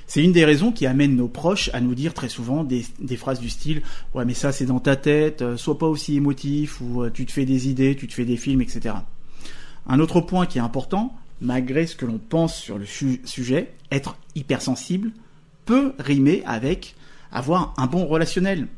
C'est 0.06 0.22
une 0.22 0.32
des 0.32 0.44
raisons 0.44 0.70
qui 0.70 0.86
amène 0.86 1.16
nos 1.16 1.28
proches 1.28 1.68
à 1.72 1.80
nous 1.80 1.94
dire 1.94 2.14
très 2.14 2.28
souvent 2.28 2.62
des, 2.62 2.84
phrases 3.16 3.40
du 3.40 3.50
style 3.50 3.82
Ouais, 4.14 4.24
mais 4.24 4.34
ça 4.34 4.52
c'est 4.52 4.66
dans 4.66 4.78
ta 4.78 4.94
tête, 4.94 5.42
euh, 5.42 5.56
sois 5.56 5.78
pas 5.78 5.86
aussi 5.86 6.16
émotif, 6.16 6.80
ou 6.80 7.02
euh, 7.02 7.10
tu 7.10 7.26
te 7.26 7.32
fais 7.32 7.44
des 7.44 7.68
idées, 7.68 7.96
tu 7.96 8.06
te 8.06 8.14
fais 8.14 8.24
des 8.24 8.36
films, 8.36 8.62
etc. 8.62 8.94
Un 9.88 9.98
autre 9.98 10.20
point 10.20 10.46
qui 10.46 10.58
est 10.58 10.62
important, 10.62 11.16
malgré 11.40 11.86
ce 11.86 11.96
que 11.96 12.06
l'on 12.06 12.18
pense 12.18 12.56
sur 12.56 12.78
le 12.78 12.86
sujet, 12.86 13.72
être 13.90 14.16
hypersensible 14.34 15.10
peut 15.64 15.92
rimer 15.98 16.42
avec 16.46 16.94
avoir 17.32 17.74
un 17.76 17.86
bon 17.86 18.06
relationnel. 18.06 18.68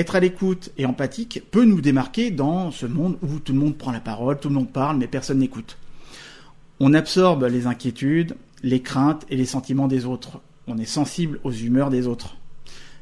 Être 0.00 0.16
à 0.16 0.20
l'écoute 0.20 0.70
et 0.78 0.86
empathique 0.86 1.42
peut 1.50 1.66
nous 1.66 1.82
démarquer 1.82 2.30
dans 2.30 2.70
ce 2.70 2.86
monde 2.86 3.18
où 3.20 3.38
tout 3.38 3.52
le 3.52 3.58
monde 3.58 3.76
prend 3.76 3.92
la 3.92 4.00
parole, 4.00 4.40
tout 4.40 4.48
le 4.48 4.54
monde 4.54 4.72
parle, 4.72 4.96
mais 4.96 5.06
personne 5.06 5.40
n'écoute. 5.40 5.76
On 6.80 6.94
absorbe 6.94 7.44
les 7.44 7.66
inquiétudes, 7.66 8.34
les 8.62 8.80
craintes 8.80 9.26
et 9.28 9.36
les 9.36 9.44
sentiments 9.44 9.88
des 9.88 10.06
autres. 10.06 10.40
On 10.66 10.78
est 10.78 10.86
sensible 10.86 11.38
aux 11.44 11.52
humeurs 11.52 11.90
des 11.90 12.06
autres. 12.06 12.38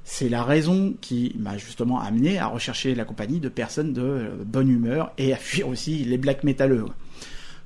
C'est 0.02 0.28
la 0.28 0.42
raison 0.42 0.92
qui 1.00 1.36
m'a 1.38 1.56
justement 1.56 2.00
amené 2.00 2.40
à 2.40 2.48
rechercher 2.48 2.96
la 2.96 3.04
compagnie 3.04 3.38
de 3.38 3.48
personnes 3.48 3.92
de 3.92 4.32
bonne 4.44 4.68
humeur 4.68 5.12
et 5.18 5.32
à 5.32 5.36
fuir 5.36 5.68
aussi 5.68 6.02
les 6.02 6.18
black 6.18 6.42
métalleux. 6.42 6.84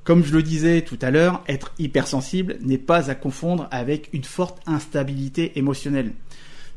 Comme 0.03 0.23
je 0.23 0.35
le 0.35 0.43
disais 0.43 0.83
tout 0.83 0.99
à 1.01 1.09
l'heure, 1.09 1.43
être 1.47 1.73
hypersensible 1.79 2.57
n'est 2.61 2.77
pas 2.77 3.09
à 3.09 3.15
confondre 3.15 3.67
avec 3.71 4.11
une 4.13 4.25
forte 4.25 4.61
instabilité 4.67 5.57
émotionnelle. 5.57 6.13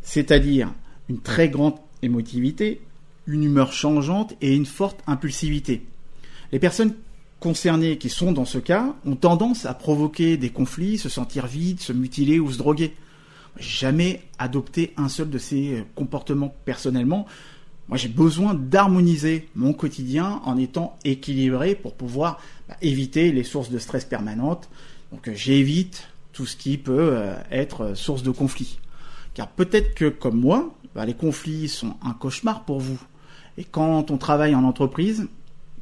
C'est-à-dire 0.00 0.72
une 1.10 1.20
très 1.20 1.50
grande 1.50 1.75
une 3.26 3.44
humeur 3.44 3.72
changeante 3.72 4.34
et 4.40 4.54
une 4.54 4.66
forte 4.66 5.00
impulsivité. 5.06 5.86
Les 6.52 6.58
personnes 6.58 6.94
concernées 7.40 7.98
qui 7.98 8.08
sont 8.08 8.32
dans 8.32 8.44
ce 8.44 8.58
cas 8.58 8.94
ont 9.04 9.16
tendance 9.16 9.66
à 9.66 9.75
provoquer 9.75 10.36
des 10.36 10.50
conflits, 10.50 10.98
se 10.98 11.08
sentir 11.08 11.46
vides, 11.46 11.80
se 11.80 11.92
mutiler 11.92 12.40
ou 12.40 12.50
se 12.50 12.58
droguer. 12.58 12.94
Jamais 13.58 14.22
adopté 14.38 14.92
un 14.96 15.08
seul 15.08 15.30
de 15.30 15.38
ces 15.38 15.84
comportements 15.94 16.54
personnellement. 16.64 17.26
Moi, 17.88 17.98
j'ai 17.98 18.08
besoin 18.08 18.54
d'harmoniser 18.54 19.48
mon 19.54 19.72
quotidien 19.72 20.40
en 20.44 20.58
étant 20.58 20.98
équilibré 21.04 21.75
pour 21.75 21.94
pouvoir 21.94 22.40
bah, 22.68 22.76
éviter 22.82 23.32
les 23.32 23.44
sources 23.44 23.70
de 23.70 23.78
stress 23.78 24.04
permanentes. 24.04 24.68
Donc, 25.12 25.30
j'évite 25.32 26.08
tout 26.32 26.46
ce 26.46 26.56
qui 26.56 26.78
peut 26.78 27.10
euh, 27.12 27.36
être 27.50 27.94
source 27.94 28.22
de 28.22 28.30
conflit. 28.30 28.78
Car 29.34 29.48
peut-être 29.48 29.94
que, 29.94 30.08
comme 30.08 30.40
moi, 30.40 30.75
bah, 30.96 31.04
les 31.04 31.14
conflits 31.14 31.68
sont 31.68 31.94
un 32.02 32.14
cauchemar 32.14 32.64
pour 32.64 32.80
vous. 32.80 32.98
Et 33.58 33.64
quand 33.64 34.10
on 34.10 34.16
travaille 34.16 34.54
en 34.54 34.64
entreprise, 34.64 35.28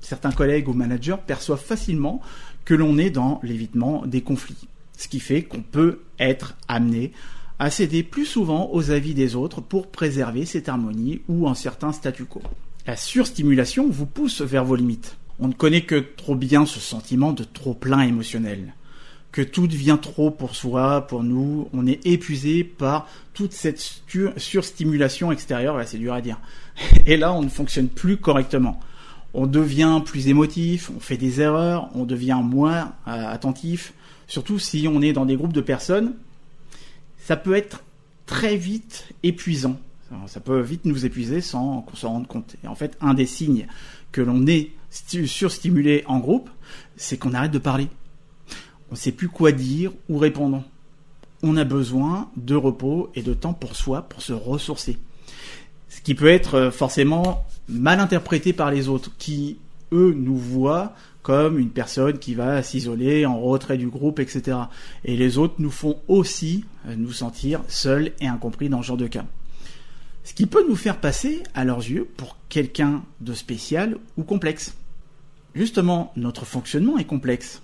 certains 0.00 0.32
collègues 0.32 0.68
ou 0.68 0.72
managers 0.72 1.16
perçoivent 1.24 1.62
facilement 1.62 2.20
que 2.64 2.74
l'on 2.74 2.98
est 2.98 3.10
dans 3.10 3.38
l'évitement 3.44 4.04
des 4.06 4.22
conflits. 4.22 4.66
Ce 4.98 5.06
qui 5.06 5.20
fait 5.20 5.44
qu'on 5.44 5.62
peut 5.62 6.00
être 6.18 6.56
amené 6.66 7.12
à 7.60 7.70
céder 7.70 8.02
plus 8.02 8.26
souvent 8.26 8.70
aux 8.72 8.90
avis 8.90 9.14
des 9.14 9.36
autres 9.36 9.60
pour 9.60 9.86
préserver 9.86 10.46
cette 10.46 10.68
harmonie 10.68 11.22
ou 11.28 11.48
un 11.48 11.54
certain 11.54 11.92
statu 11.92 12.24
quo. 12.24 12.42
La 12.84 12.96
surstimulation 12.96 13.88
vous 13.88 14.06
pousse 14.06 14.40
vers 14.40 14.64
vos 14.64 14.74
limites. 14.74 15.16
On 15.38 15.46
ne 15.46 15.54
connaît 15.54 15.84
que 15.84 16.04
trop 16.16 16.34
bien 16.34 16.66
ce 16.66 16.80
sentiment 16.80 17.32
de 17.32 17.44
trop 17.44 17.74
plein 17.74 18.00
émotionnel. 18.00 18.74
Que 19.34 19.42
tout 19.42 19.66
devient 19.66 19.98
trop 20.00 20.30
pour 20.30 20.54
soi, 20.54 21.08
pour 21.08 21.24
nous. 21.24 21.68
On 21.72 21.88
est 21.88 22.06
épuisé 22.06 22.62
par 22.62 23.08
toute 23.32 23.52
cette 23.52 23.80
surstimulation 24.36 25.32
extérieure. 25.32 25.76
c'est 25.86 25.98
dur 25.98 26.14
à 26.14 26.20
dire. 26.20 26.38
Et 27.06 27.16
là, 27.16 27.32
on 27.32 27.42
ne 27.42 27.48
fonctionne 27.48 27.88
plus 27.88 28.16
correctement. 28.16 28.78
On 29.32 29.48
devient 29.48 30.00
plus 30.04 30.28
émotif, 30.28 30.88
on 30.96 31.00
fait 31.00 31.16
des 31.16 31.40
erreurs, 31.40 31.90
on 31.96 32.04
devient 32.04 32.40
moins 32.44 32.92
euh, 33.08 33.26
attentif. 33.26 33.92
Surtout 34.28 34.60
si 34.60 34.86
on 34.88 35.02
est 35.02 35.12
dans 35.12 35.26
des 35.26 35.34
groupes 35.34 35.52
de 35.52 35.60
personnes, 35.60 36.14
ça 37.18 37.34
peut 37.34 37.56
être 37.56 37.82
très 38.26 38.56
vite 38.56 39.08
épuisant. 39.24 39.80
Ça 40.28 40.38
peut 40.38 40.60
vite 40.60 40.84
nous 40.84 41.06
épuiser 41.06 41.40
sans 41.40 41.80
qu'on 41.80 41.96
s'en 41.96 42.10
rende 42.10 42.28
compte. 42.28 42.54
Et 42.62 42.68
en 42.68 42.76
fait, 42.76 42.96
un 43.00 43.14
des 43.14 43.26
signes 43.26 43.66
que 44.12 44.20
l'on 44.20 44.46
est 44.46 44.70
surstimulé 44.90 46.04
en 46.06 46.20
groupe, 46.20 46.48
c'est 46.96 47.18
qu'on 47.18 47.34
arrête 47.34 47.50
de 47.50 47.58
parler. 47.58 47.88
On 48.90 48.94
ne 48.94 48.98
sait 48.98 49.12
plus 49.12 49.28
quoi 49.28 49.52
dire 49.52 49.92
ou 50.08 50.18
répondre. 50.18 50.62
On 51.42 51.56
a 51.56 51.64
besoin 51.64 52.30
de 52.36 52.54
repos 52.54 53.10
et 53.14 53.22
de 53.22 53.34
temps 53.34 53.54
pour 53.54 53.76
soi, 53.76 54.02
pour 54.02 54.22
se 54.22 54.32
ressourcer. 54.32 54.98
Ce 55.88 56.00
qui 56.00 56.14
peut 56.14 56.28
être 56.28 56.54
euh, 56.54 56.70
forcément 56.70 57.44
mal 57.68 58.00
interprété 58.00 58.52
par 58.52 58.70
les 58.70 58.88
autres, 58.88 59.10
qui, 59.18 59.58
eux, 59.92 60.14
nous 60.16 60.36
voient 60.36 60.94
comme 61.22 61.58
une 61.58 61.70
personne 61.70 62.18
qui 62.18 62.34
va 62.34 62.62
s'isoler 62.62 63.24
en 63.24 63.40
retrait 63.40 63.78
du 63.78 63.88
groupe, 63.88 64.20
etc. 64.20 64.58
Et 65.04 65.16
les 65.16 65.38
autres 65.38 65.54
nous 65.58 65.70
font 65.70 65.98
aussi 66.06 66.64
euh, 66.86 66.96
nous 66.96 67.12
sentir 67.12 67.62
seuls 67.68 68.12
et 68.20 68.28
incompris 68.28 68.68
dans 68.68 68.82
ce 68.82 68.88
genre 68.88 68.96
de 68.96 69.06
cas. 69.06 69.24
Ce 70.24 70.34
qui 70.34 70.46
peut 70.46 70.66
nous 70.68 70.76
faire 70.76 70.98
passer, 71.00 71.42
à 71.54 71.64
leurs 71.64 71.78
yeux, 71.78 72.06
pour 72.16 72.36
quelqu'un 72.48 73.02
de 73.20 73.32
spécial 73.32 73.96
ou 74.16 74.22
complexe. 74.22 74.74
Justement, 75.54 76.12
notre 76.16 76.44
fonctionnement 76.44 76.98
est 76.98 77.04
complexe. 77.04 77.62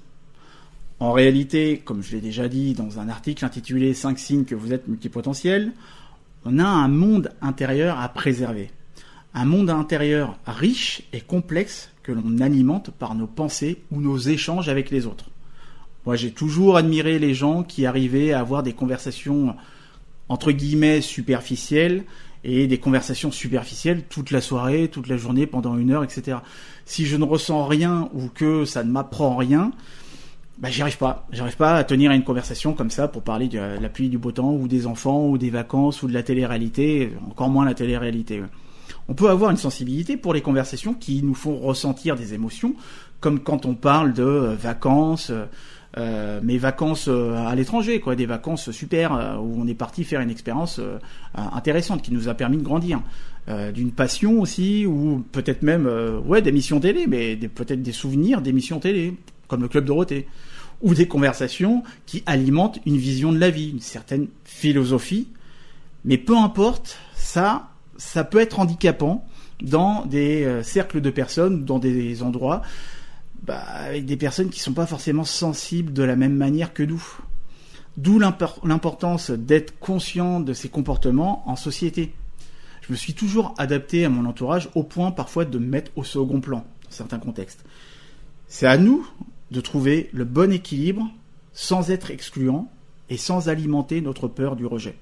En 1.00 1.12
réalité, 1.12 1.78
comme 1.82 2.02
je 2.02 2.12
l'ai 2.12 2.20
déjà 2.20 2.46
dit 2.46 2.74
dans 2.74 3.00
un 3.00 3.08
article 3.08 3.46
intitulé 3.46 3.94
5 3.94 4.18
signes 4.18 4.44
que 4.44 4.54
vous 4.54 4.74
êtes 4.74 4.86
multipotentiel, 4.86 5.72
on 6.44 6.58
a 6.58 6.66
un 6.66 6.88
monde 6.88 7.32
intérieur 7.40 7.98
à 7.98 8.06
préserver. 8.10 8.70
Un 9.32 9.46
monde 9.46 9.70
intérieur 9.70 10.38
riche 10.46 11.02
et 11.14 11.22
complexe 11.22 11.90
que 12.02 12.12
l'on 12.12 12.38
alimente 12.40 12.90
par 12.90 13.14
nos 13.14 13.26
pensées 13.26 13.78
ou 13.90 14.02
nos 14.02 14.18
échanges 14.18 14.68
avec 14.68 14.90
les 14.90 15.06
autres. 15.06 15.30
Moi, 16.04 16.16
j'ai 16.16 16.32
toujours 16.32 16.76
admiré 16.76 17.18
les 17.18 17.32
gens 17.32 17.62
qui 17.62 17.86
arrivaient 17.86 18.32
à 18.32 18.40
avoir 18.40 18.62
des 18.62 18.74
conversations 18.74 19.56
entre 20.28 20.52
guillemets 20.52 21.00
superficielles 21.00 22.04
et 22.44 22.66
des 22.66 22.78
conversations 22.78 23.30
superficielles 23.30 24.04
toute 24.04 24.30
la 24.30 24.42
soirée, 24.42 24.88
toute 24.88 25.08
la 25.08 25.16
journée, 25.16 25.46
pendant 25.46 25.78
une 25.78 25.92
heure, 25.92 26.04
etc. 26.04 26.38
Si 26.84 27.06
je 27.06 27.16
ne 27.16 27.24
ressens 27.24 27.66
rien 27.66 28.10
ou 28.12 28.28
que 28.28 28.66
ça 28.66 28.84
ne 28.84 28.90
m'apprend 28.90 29.36
rien, 29.36 29.72
bah, 30.60 30.68
j'y 30.70 30.82
arrive 30.82 30.98
pas. 30.98 31.26
J'arrive 31.32 31.56
pas 31.56 31.76
à 31.76 31.84
tenir 31.84 32.12
une 32.12 32.22
conversation 32.22 32.74
comme 32.74 32.90
ça 32.90 33.08
pour 33.08 33.22
parler 33.22 33.48
de 33.48 33.58
la 33.58 33.88
pluie, 33.88 34.10
du 34.10 34.18
beau 34.18 34.30
temps, 34.30 34.52
ou 34.52 34.68
des 34.68 34.86
enfants, 34.86 35.26
ou 35.26 35.38
des 35.38 35.50
vacances, 35.50 36.02
ou 36.02 36.08
de 36.08 36.12
la 36.12 36.22
télé-réalité, 36.22 37.12
encore 37.28 37.48
moins 37.48 37.64
la 37.64 37.74
télé-réalité. 37.74 38.42
On 39.08 39.14
peut 39.14 39.30
avoir 39.30 39.50
une 39.50 39.56
sensibilité 39.56 40.16
pour 40.16 40.34
les 40.34 40.42
conversations 40.42 40.94
qui 40.94 41.22
nous 41.22 41.34
font 41.34 41.56
ressentir 41.56 42.14
des 42.14 42.34
émotions, 42.34 42.74
comme 43.20 43.40
quand 43.40 43.66
on 43.66 43.74
parle 43.74 44.12
de 44.12 44.22
euh, 44.22 44.54
vacances, 44.54 45.30
euh, 45.30 45.46
euh, 45.98 46.40
mes 46.42 46.58
vacances 46.58 47.08
à 47.08 47.52
l'étranger, 47.56 47.98
quoi, 47.98 48.14
des 48.14 48.26
vacances 48.26 48.70
super 48.70 49.40
où 49.42 49.60
on 49.60 49.66
est 49.66 49.74
parti 49.74 50.04
faire 50.04 50.20
une 50.20 50.30
expérience 50.30 50.80
intéressante 51.34 52.00
qui 52.02 52.12
nous 52.12 52.28
a 52.28 52.34
permis 52.34 52.58
de 52.58 52.62
grandir, 52.62 53.02
d'une 53.74 53.90
passion 53.90 54.40
aussi 54.40 54.86
ou 54.86 55.24
peut-être 55.32 55.62
même 55.62 55.90
ouais 56.24 56.42
des 56.42 56.52
missions 56.52 56.78
télé, 56.78 57.08
mais 57.08 57.34
peut-être 57.34 57.82
des 57.82 57.90
souvenirs 57.90 58.40
d'émissions 58.40 58.78
télé 58.78 59.16
comme 59.48 59.62
le 59.62 59.68
club 59.68 59.84
Dorothée 59.84 60.28
ou 60.82 60.94
des 60.94 61.08
conversations 61.08 61.82
qui 62.06 62.22
alimentent 62.26 62.80
une 62.86 62.96
vision 62.96 63.32
de 63.32 63.38
la 63.38 63.50
vie, 63.50 63.70
une 63.70 63.80
certaine 63.80 64.28
philosophie. 64.44 65.28
Mais 66.04 66.18
peu 66.18 66.36
importe, 66.36 66.98
ça, 67.14 67.68
ça 67.98 68.24
peut 68.24 68.40
être 68.40 68.60
handicapant 68.60 69.26
dans 69.62 70.06
des 70.06 70.62
cercles 70.62 71.02
de 71.02 71.10
personnes, 71.10 71.64
dans 71.66 71.78
des 71.78 72.22
endroits 72.22 72.62
bah, 73.42 73.58
avec 73.58 74.04
des 74.04 74.16
personnes 74.16 74.50
qui 74.50 74.60
ne 74.60 74.64
sont 74.64 74.74
pas 74.74 74.86
forcément 74.86 75.24
sensibles 75.24 75.92
de 75.92 76.02
la 76.02 76.16
même 76.16 76.36
manière 76.36 76.74
que 76.74 76.82
nous. 76.82 77.02
D'où 77.96 78.18
l'importance 78.18 79.30
d'être 79.30 79.78
conscient 79.78 80.40
de 80.40 80.52
ces 80.52 80.68
comportements 80.68 81.42
en 81.48 81.56
société. 81.56 82.14
Je 82.82 82.92
me 82.92 82.96
suis 82.96 83.14
toujours 83.14 83.54
adapté 83.58 84.04
à 84.04 84.08
mon 84.08 84.28
entourage 84.28 84.68
au 84.74 84.82
point 84.82 85.10
parfois 85.10 85.44
de 85.44 85.58
me 85.58 85.66
mettre 85.66 85.90
au 85.96 86.04
second 86.04 86.40
plan 86.40 86.58
dans 86.58 86.90
certains 86.90 87.18
contextes. 87.18 87.64
C'est 88.46 88.66
à 88.66 88.76
nous 88.78 89.06
de 89.50 89.60
trouver 89.60 90.10
le 90.12 90.24
bon 90.24 90.52
équilibre 90.52 91.10
sans 91.52 91.90
être 91.90 92.10
excluant 92.10 92.70
et 93.08 93.16
sans 93.16 93.48
alimenter 93.48 94.00
notre 94.00 94.28
peur 94.28 94.56
du 94.56 94.66
rejet. 94.66 94.96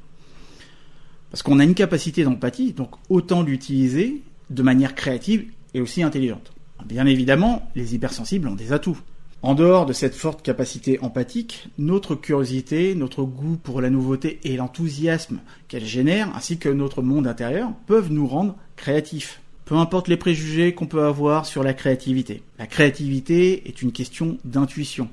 Parce 1.30 1.42
qu'on 1.42 1.58
a 1.58 1.64
une 1.64 1.74
capacité 1.74 2.24
d'empathie, 2.24 2.72
donc 2.72 2.90
autant 3.10 3.42
l'utiliser 3.42 4.22
de 4.50 4.62
manière 4.62 4.94
créative 4.94 5.44
et 5.74 5.80
aussi 5.80 6.02
intelligente. 6.02 6.52
Bien 6.86 7.06
évidemment, 7.06 7.68
les 7.74 7.94
hypersensibles 7.94 8.48
ont 8.48 8.54
des 8.54 8.72
atouts. 8.72 8.98
En 9.42 9.54
dehors 9.54 9.86
de 9.86 9.92
cette 9.92 10.16
forte 10.16 10.42
capacité 10.42 10.98
empathique, 11.00 11.68
notre 11.78 12.16
curiosité, 12.16 12.94
notre 12.96 13.22
goût 13.22 13.56
pour 13.56 13.80
la 13.80 13.90
nouveauté 13.90 14.40
et 14.42 14.56
l'enthousiasme 14.56 15.40
qu'elle 15.68 15.84
génère, 15.84 16.34
ainsi 16.34 16.58
que 16.58 16.68
notre 16.68 17.02
monde 17.02 17.26
intérieur, 17.26 17.72
peuvent 17.86 18.10
nous 18.10 18.26
rendre 18.26 18.56
créatifs. 18.74 19.40
Peu 19.68 19.74
importe 19.74 20.08
les 20.08 20.16
préjugés 20.16 20.72
qu'on 20.72 20.86
peut 20.86 21.04
avoir 21.04 21.44
sur 21.44 21.62
la 21.62 21.74
créativité. 21.74 22.42
La 22.58 22.66
créativité 22.66 23.68
est 23.68 23.82
une 23.82 23.92
question 23.92 24.38
d'intuition. 24.46 25.10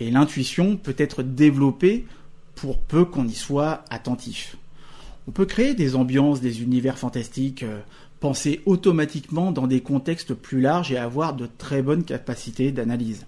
Et 0.00 0.10
l'intuition 0.10 0.76
peut 0.76 0.94
être 0.98 1.22
développée 1.22 2.04
pour 2.56 2.76
peu 2.76 3.06
qu'on 3.06 3.26
y 3.26 3.32
soit 3.32 3.84
attentif. 3.88 4.58
On 5.26 5.30
peut 5.30 5.46
créer 5.46 5.72
des 5.72 5.96
ambiances, 5.96 6.42
des 6.42 6.62
univers 6.62 6.98
fantastiques, 6.98 7.62
euh, 7.62 7.80
penser 8.20 8.60
automatiquement 8.66 9.50
dans 9.50 9.66
des 9.66 9.80
contextes 9.80 10.34
plus 10.34 10.60
larges 10.60 10.92
et 10.92 10.98
avoir 10.98 11.32
de 11.32 11.48
très 11.56 11.80
bonnes 11.80 12.04
capacités 12.04 12.72
d'analyse. 12.72 13.24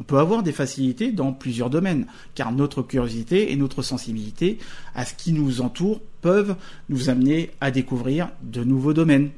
On 0.00 0.04
peut 0.04 0.18
avoir 0.18 0.42
des 0.42 0.52
facilités 0.52 1.12
dans 1.12 1.34
plusieurs 1.34 1.68
domaines, 1.68 2.06
car 2.34 2.52
notre 2.52 2.80
curiosité 2.80 3.52
et 3.52 3.56
notre 3.56 3.82
sensibilité 3.82 4.56
à 4.94 5.04
ce 5.04 5.12
qui 5.12 5.34
nous 5.34 5.60
entoure 5.60 6.00
peuvent 6.22 6.56
nous 6.88 7.10
amener 7.10 7.50
à 7.60 7.70
découvrir 7.70 8.30
de 8.42 8.64
nouveaux 8.64 8.94
domaines. 8.94 9.28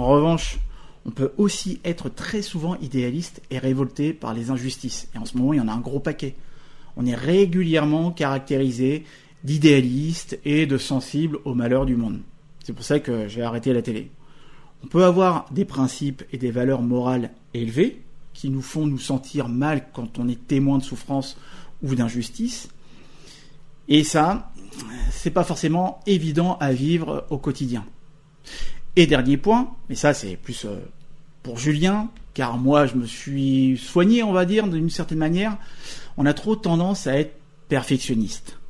En 0.00 0.06
revanche, 0.06 0.58
on 1.04 1.10
peut 1.10 1.32
aussi 1.36 1.78
être 1.84 2.08
très 2.08 2.40
souvent 2.40 2.74
idéaliste 2.76 3.42
et 3.50 3.58
révolté 3.58 4.14
par 4.14 4.32
les 4.32 4.50
injustices. 4.50 5.08
Et 5.14 5.18
en 5.18 5.26
ce 5.26 5.36
moment, 5.36 5.52
il 5.52 5.58
y 5.58 5.60
en 5.60 5.68
a 5.68 5.72
un 5.72 5.80
gros 5.80 6.00
paquet. 6.00 6.36
On 6.96 7.04
est 7.04 7.14
régulièrement 7.14 8.10
caractérisé 8.10 9.04
d'idéaliste 9.44 10.40
et 10.46 10.64
de 10.64 10.78
sensible 10.78 11.38
au 11.44 11.52
malheur 11.52 11.84
du 11.84 11.96
monde. 11.96 12.20
C'est 12.64 12.72
pour 12.72 12.82
ça 12.82 12.98
que 12.98 13.28
j'ai 13.28 13.42
arrêté 13.42 13.74
la 13.74 13.82
télé. 13.82 14.10
On 14.82 14.86
peut 14.86 15.04
avoir 15.04 15.44
des 15.50 15.66
principes 15.66 16.24
et 16.32 16.38
des 16.38 16.50
valeurs 16.50 16.80
morales 16.80 17.30
élevées 17.52 18.00
qui 18.32 18.48
nous 18.48 18.62
font 18.62 18.86
nous 18.86 18.98
sentir 18.98 19.50
mal 19.50 19.88
quand 19.92 20.18
on 20.18 20.28
est 20.28 20.46
témoin 20.46 20.78
de 20.78 20.82
souffrance 20.82 21.36
ou 21.82 21.94
d'injustice. 21.94 22.70
Et 23.86 24.02
ça, 24.02 24.50
c'est 25.10 25.30
pas 25.30 25.44
forcément 25.44 26.00
évident 26.06 26.56
à 26.58 26.72
vivre 26.72 27.26
au 27.28 27.36
quotidien. 27.36 27.84
Et 29.00 29.06
dernier 29.06 29.38
point, 29.38 29.70
mais 29.88 29.94
ça 29.94 30.12
c'est 30.12 30.36
plus 30.36 30.66
euh, 30.66 30.76
pour 31.42 31.58
Julien, 31.58 32.10
car 32.34 32.58
moi 32.58 32.84
je 32.84 32.96
me 32.96 33.06
suis 33.06 33.78
soigné, 33.78 34.22
on 34.22 34.32
va 34.32 34.44
dire, 34.44 34.68
d'une 34.68 34.90
certaine 34.90 35.16
manière, 35.16 35.56
on 36.18 36.26
a 36.26 36.34
trop 36.34 36.54
tendance 36.54 37.06
à 37.06 37.18
être 37.18 37.32
perfectionniste 37.68 38.60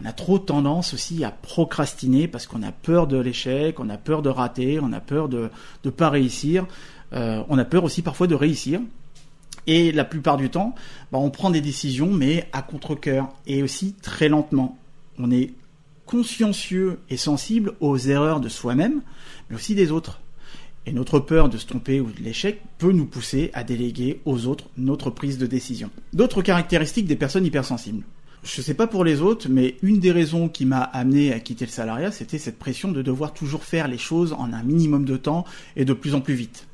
on 0.00 0.04
a 0.04 0.12
trop 0.12 0.38
tendance 0.38 0.94
aussi 0.94 1.24
à 1.24 1.30
procrastiner 1.30 2.28
parce 2.28 2.46
qu'on 2.46 2.62
a 2.62 2.72
peur 2.72 3.06
de 3.06 3.18
l'échec, 3.18 3.80
on 3.80 3.88
a 3.88 3.96
peur 3.96 4.22
de 4.22 4.28
rater, 4.28 4.78
on 4.80 4.92
a 4.92 5.00
peur 5.00 5.28
de 5.28 5.50
ne 5.84 5.90
pas 5.90 6.08
réussir, 6.08 6.66
euh, 7.12 7.42
on 7.48 7.58
a 7.58 7.64
peur 7.64 7.84
aussi 7.84 8.02
parfois 8.02 8.26
de 8.26 8.34
réussir. 8.34 8.80
Et 9.66 9.92
la 9.92 10.04
plupart 10.04 10.36
du 10.36 10.50
temps, 10.50 10.74
bah, 11.12 11.18
on 11.18 11.30
prend 11.30 11.50
des 11.50 11.60
décisions, 11.60 12.10
mais 12.10 12.48
à 12.52 12.62
contre-coeur 12.62 13.28
et 13.46 13.62
aussi 13.62 13.94
très 13.94 14.28
lentement. 14.28 14.78
On 15.18 15.30
est 15.30 15.52
consciencieux 16.08 17.00
et 17.10 17.18
sensible 17.18 17.74
aux 17.80 17.98
erreurs 17.98 18.40
de 18.40 18.48
soi-même, 18.48 19.02
mais 19.48 19.56
aussi 19.56 19.74
des 19.74 19.92
autres. 19.92 20.20
Et 20.86 20.92
notre 20.92 21.20
peur 21.20 21.50
de 21.50 21.58
se 21.58 21.66
tromper 21.66 22.00
ou 22.00 22.10
de 22.10 22.22
l'échec 22.22 22.62
peut 22.78 22.92
nous 22.92 23.04
pousser 23.04 23.50
à 23.52 23.62
déléguer 23.62 24.22
aux 24.24 24.46
autres 24.46 24.70
notre 24.78 25.10
prise 25.10 25.36
de 25.36 25.46
décision. 25.46 25.90
D'autres 26.14 26.40
caractéristiques 26.40 27.06
des 27.06 27.14
personnes 27.14 27.44
hypersensibles. 27.44 28.04
Je 28.42 28.62
sais 28.62 28.72
pas 28.72 28.86
pour 28.86 29.04
les 29.04 29.20
autres, 29.20 29.48
mais 29.50 29.76
une 29.82 30.00
des 30.00 30.10
raisons 30.10 30.48
qui 30.48 30.64
m'a 30.64 30.80
amené 30.80 31.34
à 31.34 31.40
quitter 31.40 31.66
le 31.66 31.70
salariat, 31.70 32.10
c'était 32.10 32.38
cette 32.38 32.58
pression 32.58 32.90
de 32.90 33.02
devoir 33.02 33.34
toujours 33.34 33.64
faire 33.64 33.86
les 33.86 33.98
choses 33.98 34.32
en 34.32 34.54
un 34.54 34.62
minimum 34.62 35.04
de 35.04 35.18
temps 35.18 35.44
et 35.76 35.84
de 35.84 35.92
plus 35.92 36.14
en 36.14 36.22
plus 36.22 36.34
vite. 36.34 36.68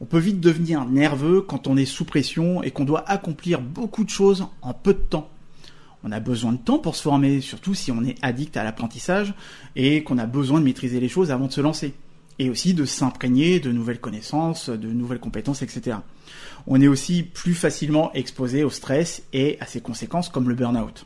On 0.00 0.04
peut 0.04 0.18
vite 0.18 0.40
devenir 0.40 0.84
nerveux 0.84 1.42
quand 1.42 1.68
on 1.68 1.76
est 1.76 1.84
sous 1.84 2.04
pression 2.04 2.64
et 2.64 2.72
qu'on 2.72 2.84
doit 2.84 3.08
accomplir 3.08 3.60
beaucoup 3.60 4.02
de 4.02 4.10
choses 4.10 4.48
en 4.62 4.74
peu 4.74 4.94
de 4.94 4.98
temps. 4.98 5.30
On 6.02 6.12
a 6.12 6.20
besoin 6.20 6.52
de 6.52 6.58
temps 6.58 6.78
pour 6.78 6.96
se 6.96 7.02
former, 7.02 7.40
surtout 7.40 7.74
si 7.74 7.92
on 7.92 8.04
est 8.04 8.16
addict 8.22 8.56
à 8.56 8.64
l'apprentissage 8.64 9.34
et 9.76 10.02
qu'on 10.02 10.18
a 10.18 10.26
besoin 10.26 10.60
de 10.60 10.64
maîtriser 10.64 11.00
les 11.00 11.08
choses 11.08 11.30
avant 11.30 11.46
de 11.46 11.52
se 11.52 11.60
lancer. 11.60 11.94
Et 12.38 12.48
aussi 12.48 12.72
de 12.72 12.86
s'imprégner 12.86 13.60
de 13.60 13.70
nouvelles 13.70 14.00
connaissances, 14.00 14.70
de 14.70 14.88
nouvelles 14.88 15.20
compétences, 15.20 15.60
etc. 15.60 15.98
On 16.66 16.80
est 16.80 16.88
aussi 16.88 17.22
plus 17.22 17.54
facilement 17.54 18.12
exposé 18.14 18.64
au 18.64 18.70
stress 18.70 19.22
et 19.34 19.58
à 19.60 19.66
ses 19.66 19.82
conséquences 19.82 20.30
comme 20.30 20.48
le 20.48 20.54
burn-out. 20.54 21.04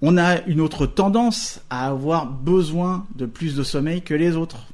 On 0.00 0.16
a 0.16 0.40
une 0.46 0.60
autre 0.60 0.86
tendance 0.86 1.60
à 1.68 1.88
avoir 1.88 2.26
besoin 2.26 3.06
de 3.16 3.26
plus 3.26 3.54
de 3.54 3.62
sommeil 3.62 4.00
que 4.00 4.14
les 4.14 4.34
autres. 4.34 4.66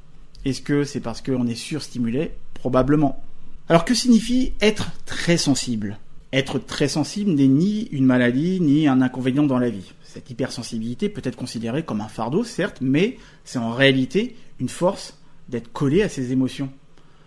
Est-ce 0.45 0.61
que 0.61 0.83
c'est 0.85 1.01
parce 1.01 1.21
qu'on 1.21 1.47
est 1.47 1.55
surstimulé? 1.55 2.31
Probablement. 2.53 3.21
Alors 3.67 3.85
que 3.85 3.93
signifie 3.93 4.53
être 4.61 4.91
très 5.05 5.37
sensible? 5.37 5.99
Être 6.33 6.59
très 6.59 6.87
sensible 6.87 7.31
n'est 7.31 7.47
ni 7.47 7.87
une 7.91 8.05
maladie 8.05 8.61
ni 8.61 8.87
un 8.87 9.01
inconvénient 9.01 9.43
dans 9.43 9.59
la 9.59 9.69
vie. 9.69 9.91
Cette 10.01 10.29
hypersensibilité 10.29 11.09
peut 11.09 11.21
être 11.25 11.35
considérée 11.35 11.83
comme 11.83 11.99
un 11.99 12.07
fardeau, 12.07 12.43
certes, 12.45 12.77
mais 12.79 13.17
c'est 13.43 13.59
en 13.59 13.71
réalité 13.71 14.37
une 14.59 14.69
force 14.69 15.17
d'être 15.49 15.71
collé 15.73 16.03
à 16.03 16.09
ses 16.09 16.31
émotions. 16.31 16.69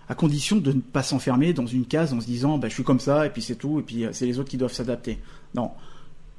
À 0.09 0.15
condition 0.15 0.57
de 0.57 0.73
ne 0.73 0.81
pas 0.81 1.03
s'enfermer 1.03 1.53
dans 1.53 1.67
une 1.67 1.85
case 1.85 2.15
en 2.15 2.21
se 2.21 2.27
disant 2.27 2.57
bah, 2.57 2.69
je 2.69 2.75
suis 2.75 2.83
comme 2.83 3.01
ça 3.01 3.27
et 3.27 3.31
puis 3.31 3.43
c'est 3.43 3.57
tout 3.57 3.81
et 3.81 3.83
puis 3.83 4.05
euh, 4.05 4.11
c'est 4.13 4.27
les 4.27 4.39
autres 4.39 4.51
qui 4.51 4.57
doivent 4.57 4.73
s'adapter. 4.73 5.19
Non. 5.55 5.71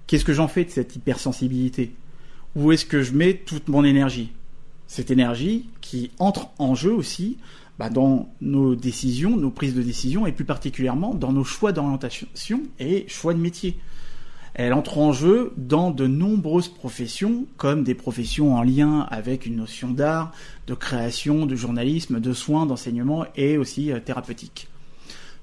Qu'est-ce 0.08 0.26
que 0.26 0.34
j'en 0.34 0.48
fais 0.48 0.66
de 0.66 0.70
cette 0.70 0.96
hypersensibilité? 0.96 1.94
Où 2.56 2.72
est-ce 2.72 2.86
que 2.86 3.02
je 3.02 3.14
mets 3.14 3.36
toute 3.36 3.68
mon 3.68 3.84
énergie? 3.84 4.32
Cette 4.88 5.10
énergie 5.12 5.70
qui 5.82 6.12
entre 6.20 6.50
en 6.60 6.76
jeu 6.76 6.94
aussi 6.94 7.38
bah, 7.80 7.90
dans 7.90 8.34
nos 8.42 8.76
décisions, 8.76 9.36
nos 9.36 9.52
prises 9.52 9.76
de 9.76 9.82
décision, 9.82 10.26
et 10.26 10.32
plus 10.32 10.46
particulièrement 10.46 11.14
dans 11.14 11.32
nos 11.32 11.44
choix 11.44 11.72
d'orientation 11.72 12.28
et 12.80 13.06
choix 13.08 13.34
de 13.34 13.40
métier. 13.40 13.78
Elle 14.54 14.72
entre 14.72 15.00
en 15.00 15.12
jeu 15.12 15.52
dans 15.58 15.92
de 15.92 16.08
nombreuses 16.08 16.70
professions, 16.70 17.46
comme 17.58 17.84
des 17.84 17.94
professions 17.94 18.56
en 18.56 18.64
lien 18.64 19.02
avec 19.12 19.46
une 19.46 19.58
notion 19.58 19.92
d'art, 19.92 20.32
de 20.68 20.74
création, 20.74 21.46
de 21.46 21.56
journalisme, 21.56 22.22
de 22.22 22.32
soins, 22.32 22.66
d'enseignement 22.66 23.26
et 23.36 23.58
aussi 23.58 23.92
euh, 23.92 24.00
thérapeutique. 24.00 24.70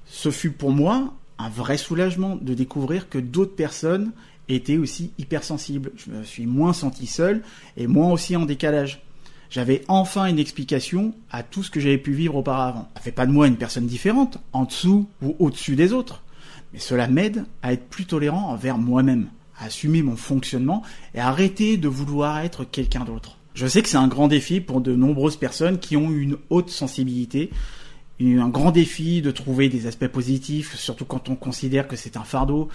Ce 0.07 0.31
fut 0.31 0.49
pour 0.49 0.71
moi 0.71 1.13
un 1.37 1.49
vrai 1.49 1.77
soulagement 1.77 2.37
de 2.37 2.55
découvrir 2.55 3.07
que 3.07 3.19
d'autres 3.19 3.55
personnes 3.55 4.13
étaient 4.49 4.77
aussi 4.77 5.11
hypersensibles. 5.19 5.91
Je 5.95 6.09
me 6.09 6.23
suis 6.23 6.47
moins 6.47 6.73
senti 6.73 7.05
seul 7.05 7.43
et 7.77 7.85
moins 7.85 8.11
aussi 8.11 8.35
en 8.35 8.45
décalage 8.45 9.03
j'avais 9.53 9.83
enfin 9.87 10.25
une 10.25 10.39
explication 10.39 11.13
à 11.29 11.43
tout 11.43 11.61
ce 11.61 11.69
que 11.69 11.79
j'avais 11.79 11.99
pu 11.99 12.11
vivre 12.11 12.37
auparavant. 12.37 12.89
Ça 12.95 13.01
fait 13.01 13.11
pas 13.11 13.27
de 13.27 13.31
moi 13.31 13.45
une 13.45 13.55
personne 13.55 13.85
différente, 13.85 14.39
en 14.51 14.63
dessous 14.63 15.07
ou 15.21 15.35
au-dessus 15.37 15.75
des 15.75 15.93
autres, 15.93 16.23
mais 16.73 16.79
cela 16.79 17.07
m'aide 17.07 17.45
à 17.61 17.71
être 17.71 17.87
plus 17.87 18.05
tolérant 18.05 18.49
envers 18.49 18.79
moi-même, 18.79 19.27
à 19.59 19.65
assumer 19.65 20.01
mon 20.01 20.15
fonctionnement 20.15 20.81
et 21.13 21.19
à 21.19 21.27
arrêter 21.27 21.77
de 21.77 21.87
vouloir 21.87 22.39
être 22.39 22.63
quelqu'un 22.63 23.05
d'autre. 23.05 23.37
Je 23.53 23.67
sais 23.67 23.83
que 23.83 23.89
c'est 23.89 23.97
un 23.97 24.07
grand 24.07 24.27
défi 24.27 24.59
pour 24.59 24.81
de 24.81 24.95
nombreuses 24.95 25.37
personnes 25.37 25.77
qui 25.77 25.97
ont 25.97 26.09
une 26.09 26.37
haute 26.49 26.71
sensibilité, 26.71 27.51
un 28.19 28.49
grand 28.49 28.71
défi 28.71 29.21
de 29.21 29.29
trouver 29.29 29.69
des 29.69 29.85
aspects 29.85 30.07
positifs, 30.07 30.75
surtout 30.77 31.05
quand 31.05 31.29
on 31.29 31.35
considère 31.35 31.87
que 31.87 31.95
c'est 31.95 32.17
un 32.17 32.23
fardeau, 32.23 32.69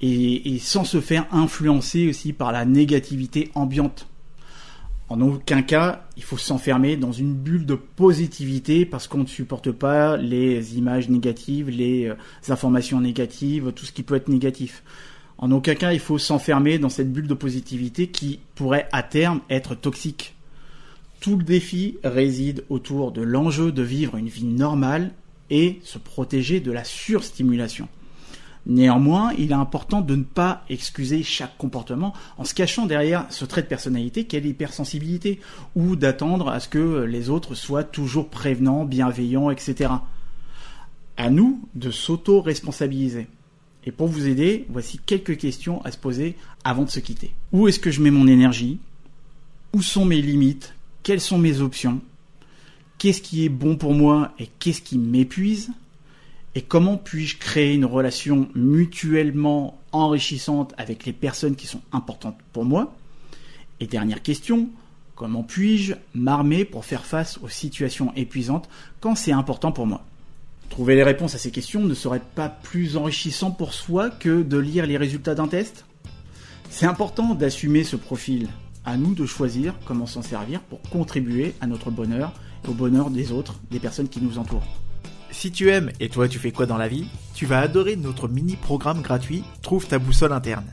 et, 0.00 0.54
et 0.54 0.58
sans 0.58 0.84
se 0.84 1.02
faire 1.02 1.26
influencer 1.30 2.08
aussi 2.08 2.32
par 2.32 2.52
la 2.52 2.64
négativité 2.64 3.50
ambiante 3.54 4.06
en 5.12 5.20
aucun 5.20 5.60
cas, 5.60 6.06
il 6.16 6.22
faut 6.22 6.38
s'enfermer 6.38 6.96
dans 6.96 7.12
une 7.12 7.34
bulle 7.34 7.66
de 7.66 7.74
positivité 7.74 8.86
parce 8.86 9.08
qu'on 9.08 9.18
ne 9.18 9.26
supporte 9.26 9.70
pas 9.70 10.16
les 10.16 10.78
images 10.78 11.10
négatives, 11.10 11.68
les 11.68 12.06
euh, 12.06 12.14
informations 12.48 12.98
négatives, 12.98 13.72
tout 13.76 13.84
ce 13.84 13.92
qui 13.92 14.04
peut 14.04 14.14
être 14.14 14.28
négatif. 14.28 14.82
En 15.36 15.50
aucun 15.50 15.74
cas, 15.74 15.92
il 15.92 16.00
faut 16.00 16.16
s'enfermer 16.16 16.78
dans 16.78 16.88
cette 16.88 17.12
bulle 17.12 17.26
de 17.26 17.34
positivité 17.34 18.06
qui 18.06 18.40
pourrait 18.54 18.88
à 18.90 19.02
terme 19.02 19.42
être 19.50 19.74
toxique. 19.74 20.34
Tout 21.20 21.36
le 21.36 21.44
défi 21.44 21.98
réside 22.02 22.64
autour 22.70 23.12
de 23.12 23.20
l'enjeu 23.20 23.70
de 23.70 23.82
vivre 23.82 24.16
une 24.16 24.28
vie 24.28 24.44
normale 24.44 25.12
et 25.50 25.78
se 25.84 25.98
protéger 25.98 26.60
de 26.60 26.72
la 26.72 26.84
surstimulation. 26.84 27.86
Néanmoins, 28.66 29.32
il 29.38 29.50
est 29.50 29.54
important 29.54 30.00
de 30.00 30.14
ne 30.14 30.22
pas 30.22 30.64
excuser 30.68 31.24
chaque 31.24 31.58
comportement 31.58 32.14
en 32.38 32.44
se 32.44 32.54
cachant 32.54 32.86
derrière 32.86 33.26
ce 33.30 33.44
trait 33.44 33.62
de 33.62 33.66
personnalité 33.66 34.24
qu'est 34.24 34.40
l'hypersensibilité, 34.40 35.40
ou 35.74 35.96
d'attendre 35.96 36.48
à 36.48 36.60
ce 36.60 36.68
que 36.68 37.02
les 37.02 37.28
autres 37.28 37.54
soient 37.54 37.82
toujours 37.82 38.28
prévenants, 38.28 38.84
bienveillants, 38.84 39.50
etc. 39.50 39.90
À 41.16 41.30
nous 41.30 41.60
de 41.74 41.90
s'auto-responsabiliser. 41.90 43.26
Et 43.84 43.90
pour 43.90 44.06
vous 44.06 44.28
aider, 44.28 44.64
voici 44.68 45.00
quelques 45.04 45.36
questions 45.36 45.84
à 45.84 45.90
se 45.90 45.98
poser 45.98 46.36
avant 46.62 46.84
de 46.84 46.90
se 46.90 47.00
quitter. 47.00 47.32
Où 47.52 47.66
est-ce 47.66 47.80
que 47.80 47.90
je 47.90 48.00
mets 48.00 48.12
mon 48.12 48.28
énergie? 48.28 48.78
Où 49.72 49.82
sont 49.82 50.04
mes 50.04 50.22
limites? 50.22 50.74
Quelles 51.02 51.20
sont 51.20 51.38
mes 51.38 51.60
options? 51.60 52.00
Qu'est-ce 52.98 53.22
qui 53.22 53.44
est 53.44 53.48
bon 53.48 53.76
pour 53.76 53.94
moi 53.94 54.32
et 54.38 54.48
qu'est-ce 54.60 54.82
qui 54.82 54.98
m'épuise? 54.98 55.72
Et 56.54 56.62
comment 56.62 56.96
puis-je 56.96 57.38
créer 57.38 57.74
une 57.74 57.86
relation 57.86 58.48
mutuellement 58.54 59.78
enrichissante 59.92 60.74
avec 60.76 61.06
les 61.06 61.12
personnes 61.12 61.56
qui 61.56 61.66
sont 61.66 61.80
importantes 61.92 62.38
pour 62.52 62.64
moi? 62.64 62.94
Et 63.80 63.86
dernière 63.86 64.22
question, 64.22 64.68
comment 65.14 65.42
puis-je 65.42 65.94
m'armer 66.14 66.64
pour 66.64 66.84
faire 66.84 67.04
face 67.04 67.38
aux 67.42 67.48
situations 67.48 68.12
épuisantes 68.16 68.68
quand 69.00 69.14
c'est 69.14 69.32
important 69.32 69.72
pour 69.72 69.86
moi? 69.86 70.04
Trouver 70.68 70.94
les 70.94 71.02
réponses 71.02 71.34
à 71.34 71.38
ces 71.38 71.50
questions 71.50 71.82
ne 71.82 71.94
serait 71.94 72.22
pas 72.34 72.48
plus 72.48 72.96
enrichissant 72.96 73.50
pour 73.50 73.74
soi 73.74 74.10
que 74.10 74.42
de 74.42 74.58
lire 74.58 74.86
les 74.86 74.96
résultats 74.96 75.34
d'un 75.34 75.48
test? 75.48 75.84
C'est 76.70 76.86
important 76.86 77.34
d'assumer 77.34 77.84
ce 77.84 77.96
profil. 77.96 78.48
À 78.84 78.96
nous 78.96 79.14
de 79.14 79.26
choisir 79.26 79.74
comment 79.84 80.06
s'en 80.06 80.22
servir 80.22 80.60
pour 80.60 80.80
contribuer 80.82 81.54
à 81.60 81.66
notre 81.66 81.90
bonheur 81.90 82.32
et 82.64 82.68
au 82.68 82.72
bonheur 82.72 83.10
des 83.10 83.32
autres, 83.32 83.60
des 83.70 83.78
personnes 83.78 84.08
qui 84.08 84.20
nous 84.20 84.38
entourent. 84.38 84.66
Si 85.32 85.50
tu 85.50 85.70
aimes 85.70 85.90
et 85.98 86.10
toi 86.10 86.28
tu 86.28 86.38
fais 86.38 86.52
quoi 86.52 86.66
dans 86.66 86.76
la 86.76 86.88
vie, 86.88 87.06
tu 87.34 87.46
vas 87.46 87.60
adorer 87.60 87.96
notre 87.96 88.28
mini-programme 88.28 89.00
gratuit 89.00 89.42
Trouve 89.62 89.86
ta 89.86 89.98
boussole 89.98 90.32
interne. 90.32 90.66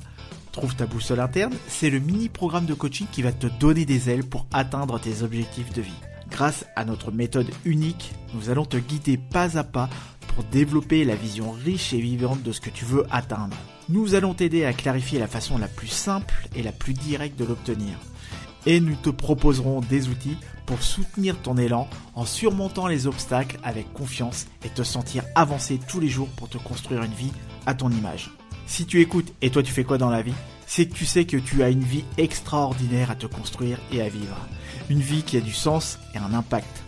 Trouve 0.51 0.75
ta 0.75 0.85
boussole 0.85 1.21
interne, 1.21 1.53
c'est 1.67 1.89
le 1.89 1.99
mini-programme 1.99 2.65
de 2.65 2.73
coaching 2.73 3.07
qui 3.09 3.21
va 3.21 3.31
te 3.31 3.47
donner 3.47 3.85
des 3.85 4.09
ailes 4.09 4.25
pour 4.25 4.45
atteindre 4.51 4.99
tes 4.99 5.23
objectifs 5.23 5.73
de 5.73 5.81
vie. 5.81 5.91
Grâce 6.29 6.65
à 6.75 6.83
notre 6.83 7.11
méthode 7.11 7.49
unique, 7.63 8.11
nous 8.33 8.49
allons 8.49 8.65
te 8.65 8.77
guider 8.77 9.17
pas 9.17 9.57
à 9.57 9.63
pas 9.63 9.89
pour 10.35 10.43
développer 10.43 11.05
la 11.05 11.15
vision 11.15 11.51
riche 11.51 11.93
et 11.93 12.01
vivante 12.01 12.43
de 12.43 12.51
ce 12.51 12.61
que 12.61 12.69
tu 12.69 12.83
veux 12.83 13.05
atteindre. 13.09 13.57
Nous 13.87 14.13
allons 14.13 14.33
t'aider 14.33 14.65
à 14.65 14.73
clarifier 14.73 15.19
la 15.19 15.27
façon 15.27 15.57
la 15.57 15.67
plus 15.67 15.87
simple 15.87 16.47
et 16.55 16.63
la 16.63 16.73
plus 16.73 16.93
directe 16.93 17.39
de 17.39 17.45
l'obtenir. 17.45 17.97
Et 18.65 18.79
nous 18.79 18.95
te 18.95 19.09
proposerons 19.09 19.81
des 19.81 20.09
outils 20.09 20.37
pour 20.65 20.83
soutenir 20.83 21.41
ton 21.41 21.57
élan 21.57 21.87
en 22.13 22.25
surmontant 22.25 22.87
les 22.87 23.07
obstacles 23.07 23.59
avec 23.63 23.91
confiance 23.93 24.47
et 24.63 24.69
te 24.69 24.83
sentir 24.83 25.23
avancer 25.35 25.79
tous 25.87 25.99
les 25.99 26.09
jours 26.09 26.29
pour 26.29 26.49
te 26.49 26.57
construire 26.57 27.03
une 27.03 27.13
vie 27.13 27.31
à 27.65 27.73
ton 27.73 27.89
image. 27.89 28.31
Si 28.67 28.85
tu 28.85 29.01
écoutes 29.01 29.33
et 29.41 29.49
toi 29.49 29.63
tu 29.63 29.71
fais 29.71 29.83
quoi 29.83 29.97
dans 29.97 30.11
la 30.11 30.21
vie, 30.21 30.35
c'est 30.67 30.85
que 30.85 30.93
tu 30.93 31.05
sais 31.05 31.25
que 31.25 31.37
tu 31.37 31.63
as 31.63 31.69
une 31.69 31.83
vie 31.83 32.05
extraordinaire 32.17 33.09
à 33.09 33.15
te 33.15 33.25
construire 33.25 33.79
et 33.91 34.01
à 34.01 34.09
vivre. 34.09 34.37
Une 34.89 35.01
vie 35.01 35.23
qui 35.23 35.37
a 35.37 35.41
du 35.41 35.53
sens 35.53 35.97
et 36.13 36.19
un 36.19 36.33
impact. 36.35 36.83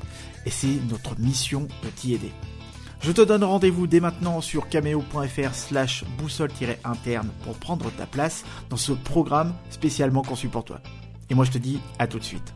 Et 0.45 0.51
c'est 0.51 0.77
notre 0.89 1.19
mission 1.19 1.67
de 1.83 1.89
t'y 1.89 2.13
aider. 2.13 2.31
Je 3.01 3.11
te 3.11 3.21
donne 3.21 3.43
rendez-vous 3.43 3.87
dès 3.87 3.99
maintenant 3.99 4.41
sur 4.41 4.69
cameo.fr 4.69 5.55
slash 5.55 6.03
boussole-interne 6.19 7.31
pour 7.43 7.57
prendre 7.57 7.89
ta 7.89 8.05
place 8.05 8.43
dans 8.69 8.77
ce 8.77 8.91
programme 8.91 9.55
spécialement 9.71 10.21
conçu 10.21 10.49
pour 10.49 10.63
toi. 10.63 10.79
Et 11.31 11.33
moi 11.33 11.45
je 11.45 11.51
te 11.51 11.57
dis 11.57 11.79
à 11.97 12.07
tout 12.07 12.19
de 12.19 12.25
suite. 12.25 12.53